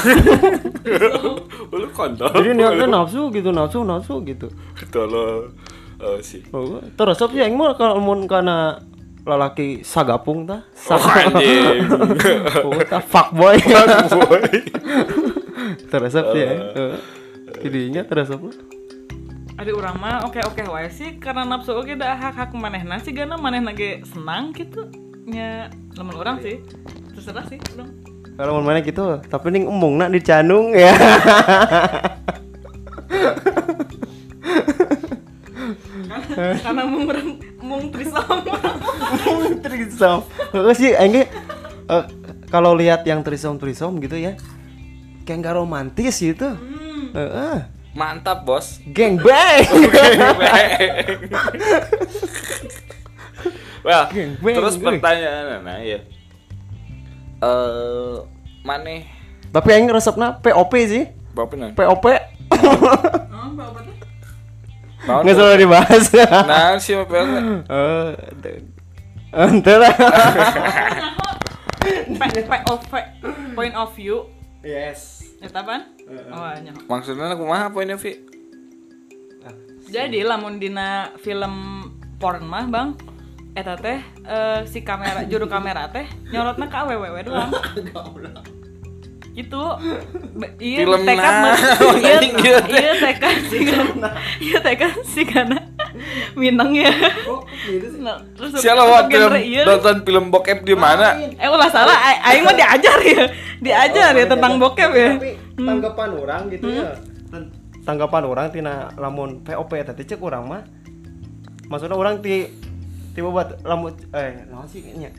Kulo 1.71 1.87
kontol. 1.91 2.31
Jadi 2.31 2.51
niatnya 2.55 2.87
nafsu 2.87 3.27
gitu, 3.35 3.51
nafsu, 3.51 3.83
nafsu 3.83 4.23
gitu. 4.23 4.47
Tolong 4.95 5.51
eh, 5.99 6.19
sih. 6.23 6.47
Oh, 6.55 6.79
terus 6.95 7.19
tapi 7.19 7.43
yang 7.43 7.59
mau 7.59 7.75
kalau 7.75 7.99
mau 7.99 8.15
karena 8.27 8.79
lalaki 9.23 9.87
sagapung 9.87 10.47
tah. 10.47 10.63
Oh, 10.91 10.99
anjing. 10.99 11.87
Oh, 12.67 12.79
tah 12.87 13.03
fuckboy. 13.03 13.59
Boy. 13.59 14.43
terus 15.91 16.15
ya. 16.15 16.23
Heeh. 16.31 16.95
Jadinya 17.63 18.03
terus 18.03 18.31
apa? 18.31 18.51
Ada 19.53 19.71
orang 19.77 19.97
mah 20.01 20.17
oke 20.25 20.41
oke 20.43 20.63
wae 20.73 20.89
sih 20.89 21.21
karena 21.21 21.45
nafsu 21.45 21.77
oke 21.77 21.93
dah 21.95 22.17
hak 22.17 22.35
hak 22.35 22.51
manehna 22.57 22.97
sih 23.05 23.13
gana 23.13 23.37
manehna 23.37 23.77
ge 23.77 24.01
senang 24.09 24.57
gitu 24.57 24.89
nya 25.29 25.69
lamun 25.95 26.17
orang 26.19 26.41
sih 26.41 26.65
terserah 27.13 27.45
sih 27.47 27.61
orang 27.77 27.93
Kalau 28.33 28.57
mau 28.59 28.65
mana 28.65 28.81
gitu, 28.81 29.21
tapi 29.29 29.53
ning 29.53 29.69
embung 29.69 30.01
nak 30.01 30.09
dicanung 30.09 30.73
ya. 30.73 30.89
karena 36.33 36.83
mung 36.89 37.05
mung 37.61 37.85
trisam 37.93 38.41
trisom. 39.61 40.19
Heeh 40.57 40.75
sih 40.81 40.97
engge 40.97 41.29
eh, 41.93 42.05
kalau 42.49 42.73
lihat 42.73 43.05
yang 43.05 43.21
trisom 43.21 43.61
trisom 43.61 44.01
gitu 44.01 44.17
ya. 44.17 44.33
Kayak 45.29 45.39
nggak 45.45 45.57
romantis 45.61 46.17
gitu. 46.17 46.57
Heeh. 47.13 47.82
Mantap, 47.93 48.49
Bos. 48.49 48.81
Geng 48.89 49.21
bang. 49.21 49.69
well, 53.85 54.09
Bang, 54.09 54.55
terus 54.57 54.81
pertanyaan 54.81 55.61
nah 55.61 55.77
ya. 55.77 56.01
Eh, 57.43 58.15
maneh 58.63 59.05
Tapi 59.53 59.69
yang 59.69 59.93
resepna 59.93 60.41
POP 60.41 60.73
sih. 60.89 61.05
bapak 61.35 61.57
nang? 61.59 61.73
POP. 61.77 62.07
oh 65.03 65.21
Nggak 65.21 65.35
selalu 65.35 65.57
dibahas. 65.61 66.05
Nah, 66.47 66.79
si 66.79 66.95
bapak 66.95 67.21
Eh, 67.69 68.11
pe- 72.87 73.11
point 73.53 73.75
of 73.75 73.91
view 73.93 74.31
Yes. 74.63 75.22
Eta 75.43 75.61
pan 75.67 75.83
oh 76.31 76.55
nya 76.63 76.73
Maksudnya 76.87 77.35
kumaha 77.35 77.67
poinnya, 77.75 77.99
Vi? 77.99 78.31
jadi 79.93 80.25
lamun 80.25 80.57
dina 80.57 81.13
film 81.21 81.85
porn 82.17 82.47
mah 82.49 82.65
bang 82.71 82.89
eta 83.53 83.77
teh 83.77 84.01
eh, 84.25 84.61
si 84.65 84.81
kamera 84.81 85.29
juru 85.29 85.45
kamera 85.45 85.93
teh 85.93 86.09
nyorotna 86.33 86.73
ka 86.73 86.89
awewe 86.89 87.21
doang. 87.21 87.53
Itu 89.33 89.61
iya 90.61 90.85
tekad 90.89 91.35
mah. 91.45 91.57
Iya 92.01 92.17
ieu 92.25 92.57
teh? 92.65 92.73
iya 92.73 92.93
tekad 93.01 93.37
sih 93.53 93.61
iya 94.41 94.59
tekad 94.65 94.97
sih 95.05 95.25
karena 95.29 95.61
Minang 96.33 96.71
ya. 96.73 96.91
Kok 97.23 97.41
gitu 97.65 97.87
sih? 97.89 98.01
Nah, 98.01 98.19
terus 98.35 98.57
Siapa 98.57 98.83
waktu 98.83 99.17
iya. 99.43 99.63
nonton 99.63 100.03
film 100.03 100.29
bokep 100.29 100.65
di 100.65 100.75
mana? 100.75 101.17
Eh 101.19 101.49
ulah 101.49 101.69
salah, 101.69 101.97
aing 102.25 102.43
mah 102.43 102.53
diajar 102.53 102.99
ya. 103.01 103.25
Diajar 103.59 104.13
ya 104.13 104.25
tentang 104.27 104.57
bokep 104.57 104.91
ya. 104.91 105.11
Tapi 105.17 105.31
tanggapan 105.57 106.09
orang 106.15 106.43
gitu 106.49 106.67
ya. 106.69 106.97
Ten- 107.29 107.53
Tanggapan 107.83 108.23
orang 108.23 108.47
tina 108.51 108.95
lamun 108.95 109.43
POP 109.43 109.75
tadi 109.75 110.07
cek 110.07 110.23
orang 110.23 110.45
mah. 110.47 110.63
Maksudnya 111.67 111.99
orang 111.99 112.23
ti 112.23 112.47
tiba 113.13 113.29
buat 113.29 113.59
lamun 113.63 113.93
eh 114.15 114.47
naon 114.47 114.71
sih 114.71 114.87
nya. 114.95 115.11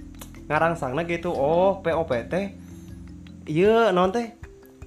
Ngarang 0.47 0.75
sangna 0.75 1.03
gitu. 1.03 1.31
Oh, 1.31 1.79
POP 1.79 2.11
teh 2.27 2.55
Iya, 3.43 3.91
naon 3.91 4.15
teh? 4.15 4.31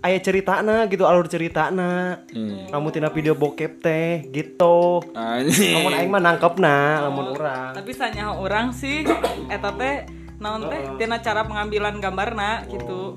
Aya 0.04 0.18
ceritana 0.20 0.84
gitu, 0.90 1.08
alur 1.08 1.26
ceritana. 1.26 2.24
Hmm. 2.32 2.68
Lamun 2.68 2.90
tina 2.92 3.08
video 3.08 3.32
bokep 3.32 3.80
teh 3.80 4.28
gitu. 4.28 5.00
Anjing. 5.16 5.80
Lamun 5.80 5.92
aing 5.96 6.10
mah 6.12 6.22
nangkepna 6.22 7.06
lamun 7.08 7.32
orang. 7.32 7.72
Tapi 7.72 7.92
sanyaho 7.96 8.44
orang 8.44 8.76
sih 8.76 9.06
eta 9.48 9.70
teh 9.76 10.04
naon 10.36 10.68
teh 10.68 10.80
tina 11.00 11.20
cara 11.20 11.44
pengambilan 11.48 11.96
gambarna 12.02 12.68
gitu. 12.68 13.16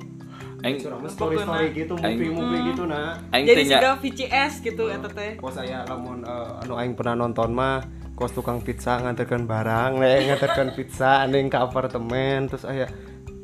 Aing 0.60 0.76
Surah 0.76 1.00
mah 1.00 1.08
story-story 1.08 1.72
gitu, 1.72 1.96
movie-movie 1.96 2.76
gitu 2.76 2.84
nah. 2.84 3.16
aing 3.32 3.48
Jadi 3.48 3.64
juga 3.72 3.96
VCS 3.96 4.54
gitu 4.60 4.92
eta 4.92 5.08
teh. 5.08 5.40
Kos 5.40 5.56
saya 5.56 5.88
lamun 5.88 6.28
eh, 6.28 6.64
anu 6.68 6.76
aing 6.76 7.00
pernah 7.00 7.16
nonton 7.16 7.56
mah 7.56 7.80
kos 8.20 8.36
tukang 8.36 8.60
pizza 8.60 9.00
nganterkan 9.00 9.48
barang, 9.48 10.04
nganterkan 10.04 10.76
pizza 10.76 11.24
aneh 11.24 11.48
ke 11.48 11.56
apartemen 11.56 12.52
terus 12.52 12.68
aya 12.68 12.92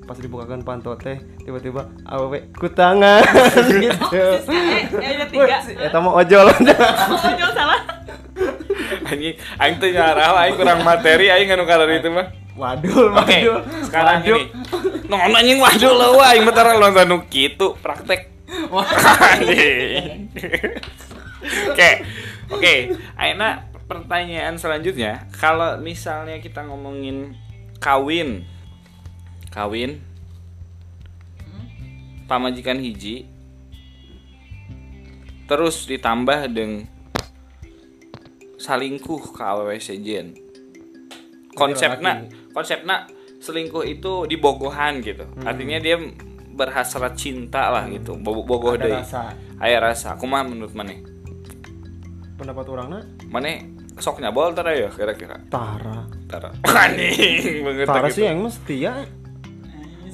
pas 0.06 0.18
dibukakan 0.18 0.62
panto 0.62 0.94
teh 0.96 1.18
tiba-tiba 1.42 1.90
awewe 2.06 2.46
kutangan 2.54 3.26
gitu. 3.84 4.22
Ada 5.02 5.26
tiga. 5.28 5.58
Eta 5.66 5.98
mah 5.98 6.14
ojol. 6.16 6.48
Jauh 7.42 7.54
salah. 7.54 7.82
anjing 9.06 9.34
aing 9.58 9.76
teh 9.82 9.90
nyarah 9.90 10.38
aing 10.46 10.56
kurang 10.58 10.86
materi 10.86 11.30
aing 11.30 11.50
anu 11.50 11.66
karar 11.66 11.90
itu 11.90 12.10
mah. 12.10 12.30
Wadul, 12.56 13.12
Oke, 13.12 13.44
wadul. 13.44 13.60
sekarang 13.84 14.24
ini. 14.24 14.48
Non 15.12 15.28
anjing 15.28 15.60
waduh 15.60 15.92
lo 15.92 16.24
aing 16.24 16.48
bentar 16.48 16.72
nonton 16.72 17.04
nu 17.10 17.18
kitu 17.28 17.76
praktek. 17.84 18.32
Oke. 21.72 21.90
Oke, 22.46 22.74
Aina 23.18 23.66
pertanyaan 23.86 24.58
selanjutnya, 24.58 25.26
kalau 25.34 25.82
misalnya 25.82 26.38
kita 26.40 26.62
ngomongin 26.64 27.34
kawin. 27.82 28.46
Kawin 29.56 30.04
pamajikan 32.26 32.76
hiji 32.76 33.24
terus 35.46 35.86
ditambah 35.86 36.50
dengan 36.50 36.90
salingkuh 38.58 39.30
ke 39.30 39.40
awewe 39.40 39.78
sejen 39.78 40.34
konsepnya 41.54 42.26
konsepnya 42.50 43.06
selingkuh 43.38 43.86
itu 43.86 44.26
dibogohan 44.26 45.00
gitu 45.00 45.22
artinya 45.46 45.78
dia 45.78 46.02
berhasrat 46.52 47.14
cinta 47.14 47.70
lah 47.70 47.86
gitu 47.88 48.18
Bo- 48.18 48.42
bogoh 48.42 48.74
Ada 48.74 48.82
deui. 48.82 48.98
rasa. 48.98 49.24
aya 49.62 49.78
rasa 49.78 50.18
kumaha 50.18 50.44
menurut 50.44 50.74
maneh 50.74 51.00
Pendapat 52.36 52.66
orangna 52.68 53.00
maneh 53.30 53.70
sok 53.96 54.20
nyabol 54.20 54.52
tara 54.52 54.74
ya 54.74 54.90
kira-kira 54.90 55.40
Tara. 55.48 56.04
tara 56.26 56.50
banget 56.66 57.86
Tara 57.86 58.10
gitu. 58.10 58.18
sih 58.18 58.24
yang 58.26 58.42
mah 58.42 58.52
setia. 58.52 58.94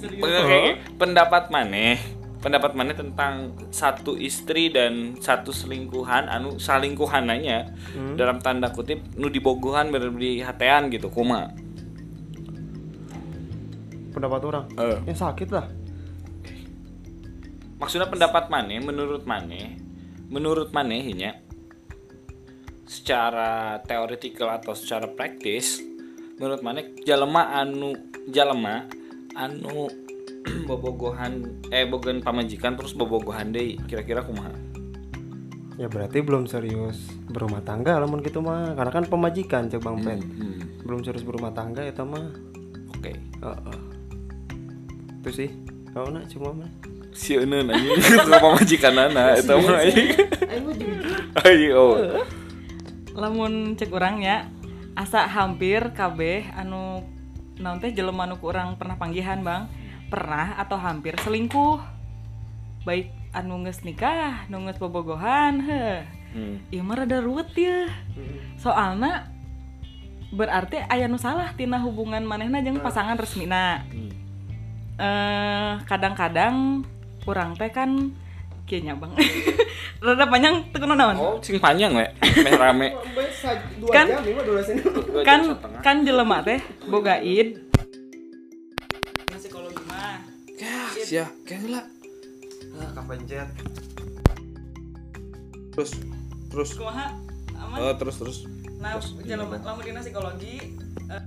Kayak 0.01 0.97
pendapat 0.97 1.53
maneh 1.53 1.97
pendapat 2.41 2.73
maneh 2.73 2.97
tentang 2.97 3.53
satu 3.69 4.17
istri 4.17 4.73
dan 4.73 5.13
satu 5.21 5.53
selingkuhan 5.53 6.25
anu 6.25 6.57
salingkuhananya 6.57 7.69
dalam 8.17 8.41
tanda 8.41 8.73
kutip 8.73 8.97
nu 9.13 9.29
dibogohan 9.29 9.93
di 10.17 10.41
hatean 10.41 10.89
gitu 10.89 11.13
kuma 11.13 11.53
Pendapat 14.11 14.43
orang. 14.43 14.65
Eh. 14.75 14.99
Yang 15.07 15.23
sakit 15.23 15.49
lah. 15.55 15.65
maksudnya 17.81 18.05
pendapat 18.05 18.45
maneh 18.53 18.77
menurut 18.77 19.25
maneh 19.25 19.73
menurut 20.29 20.69
maneh 20.69 21.01
nya 21.17 21.41
secara 22.85 23.81
teoretikal 23.81 24.53
atau 24.53 24.77
secara 24.77 25.09
praktis 25.09 25.81
menurut 26.37 26.61
maneh 26.61 26.93
jalema 27.01 27.57
anu 27.57 27.97
jalema 28.29 28.85
anu 29.35 29.87
bobogohan 30.69 31.63
eh 31.69 31.85
bogohan 31.85 32.19
pamajikan 32.25 32.75
terus 32.75 32.97
bobogohan 32.97 33.53
deui 33.53 33.77
kira-kira 33.85 34.25
kumaha 34.25 34.53
Ya 35.79 35.89
berarti 35.89 36.21
belum 36.21 36.45
serius 36.45 37.09
berumah 37.25 37.65
tangga 37.65 37.97
lamun 37.97 38.21
gitu 38.21 38.37
mah. 38.37 38.77
Karena 38.77 38.91
kan 38.93 39.05
pemajikan 39.07 39.65
cek 39.65 39.81
Bang 39.81 40.03
Pen. 40.05 40.21
hmm. 40.21 40.85
Belum 40.85 41.01
serius 41.01 41.25
berumah 41.25 41.57
tangga 41.57 41.81
eta 41.81 42.05
mah. 42.05 42.29
oke 42.93 43.09
Heeh. 43.17 43.79
Itu 45.25 45.29
sih. 45.33 45.49
Kau 45.89 46.05
nak 46.13 46.29
cuma 46.29 46.53
mah. 46.53 46.71
si 47.11 47.35
euneu 47.35 47.67
anjing 47.67 47.91
itu 48.23 48.31
pamajikan 48.31 48.95
anak 48.95 49.43
eta 49.43 49.53
mah 49.59 49.83
anjing 49.83 50.09
ayo 51.47 51.85
Lamun 53.11 53.75
cek 53.75 53.91
orang 53.91 54.23
ya 54.23 54.47
asa 54.95 55.27
hampir 55.27 55.91
kabeh 55.91 56.47
anu 56.55 57.03
naon 57.61 57.77
teh 57.77 57.93
jelema 57.93 58.25
anu 58.25 58.41
ku 58.41 58.49
urang 58.49 58.75
pernah 58.75 58.97
panggihan 58.97 59.39
Bang. 59.45 59.69
Pernah 60.09 60.59
atau 60.59 60.75
hampir 60.81 61.15
selingkuh. 61.21 61.79
Baik 62.83 63.13
anu 63.31 63.61
geus 63.63 63.85
nikah, 63.85 64.49
nu 64.49 64.65
geus 64.67 64.81
bobogohan, 64.81 65.61
heuh. 65.63 66.01
hmm. 66.33 66.73
Ieu 66.73 66.83
mah 66.83 67.05
rada 67.05 67.21
ruwet 67.21 67.53
ya. 67.55 67.87
Soalna 68.57 69.29
berarti 70.33 70.81
aya 70.89 71.05
nu 71.05 71.21
salah 71.21 71.53
tina 71.55 71.79
hubungan 71.79 72.25
manehna 72.25 72.59
jeung 72.65 72.81
pasangan 72.81 73.15
resmina. 73.15 73.85
Eh 74.97 75.73
kadang-kadang 75.85 76.83
urang 77.29 77.53
teh 77.53 77.69
kan 77.69 78.11
kieu 78.71 78.79
nya 78.79 78.95
Bang. 78.95 79.11
rada 80.01 80.25
panjang 80.31 80.63
teu 80.71 80.79
kunaon 80.79 80.95
naon. 80.97 81.15
oh 81.19 81.35
sing 81.43 81.59
panjang 81.59 81.91
we 81.91 82.07
meh 82.39 82.55
rame. 82.55 82.87
Kan- 83.95 84.07
kan 85.27 85.39
setengah. 85.43 85.81
kan 85.83 85.95
jelema 86.07 86.39
teh 86.39 86.63
boga 86.87 87.19
id. 87.19 87.59
Psikologi 89.35 89.83
mah. 89.83 90.23
Ya 90.55 90.87
sia 91.03 91.25
kayak 91.43 91.67
lah 91.67 91.83
Ah, 92.71 92.87
kapencet. 92.95 93.51
terus 95.75 95.91
terus. 96.47 96.69
Kumaha? 96.79 97.11
Aman? 97.59 97.77
Oh 97.83 97.93
terus 97.99 98.15
terus. 98.15 98.37
Nah 98.79 98.95
jelema 99.21 99.59
lamun 99.59 99.83
dina 99.83 99.99
psikologi 99.99 100.79
eh, 101.11 101.21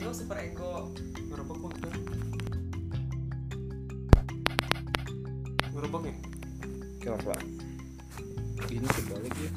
lu 0.00 0.10
super 0.10 0.40
ego 0.40 0.90
Ngerobak 5.76 6.08
ya? 6.08 6.14
kira 7.04 7.16
kira 7.20 7.36
ini 8.72 8.88
kebalik 8.88 9.34
ya. 9.36 9.50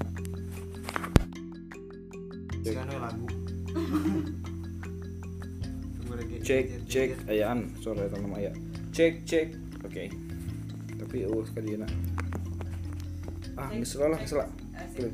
Jangan 2.60 3.00
lagu. 3.00 3.28
Tunggu 5.96 6.14
lagi. 6.20 6.36
cek 6.44 6.66
cek. 6.92 7.10
ayaan 7.32 7.72
sore 7.80 8.12
teman 8.12 8.36
ayah 8.36 8.54
cek 8.92 9.24
cek. 9.24 9.56
Oke. 9.88 10.12
Tapi 11.00 11.24
uh 11.24 11.44
sekali 11.48 11.80
ah 13.60 13.72
ngesela 13.76 14.12
lah 14.12 14.20
ngesela 14.20 14.46
Asik. 14.76 15.12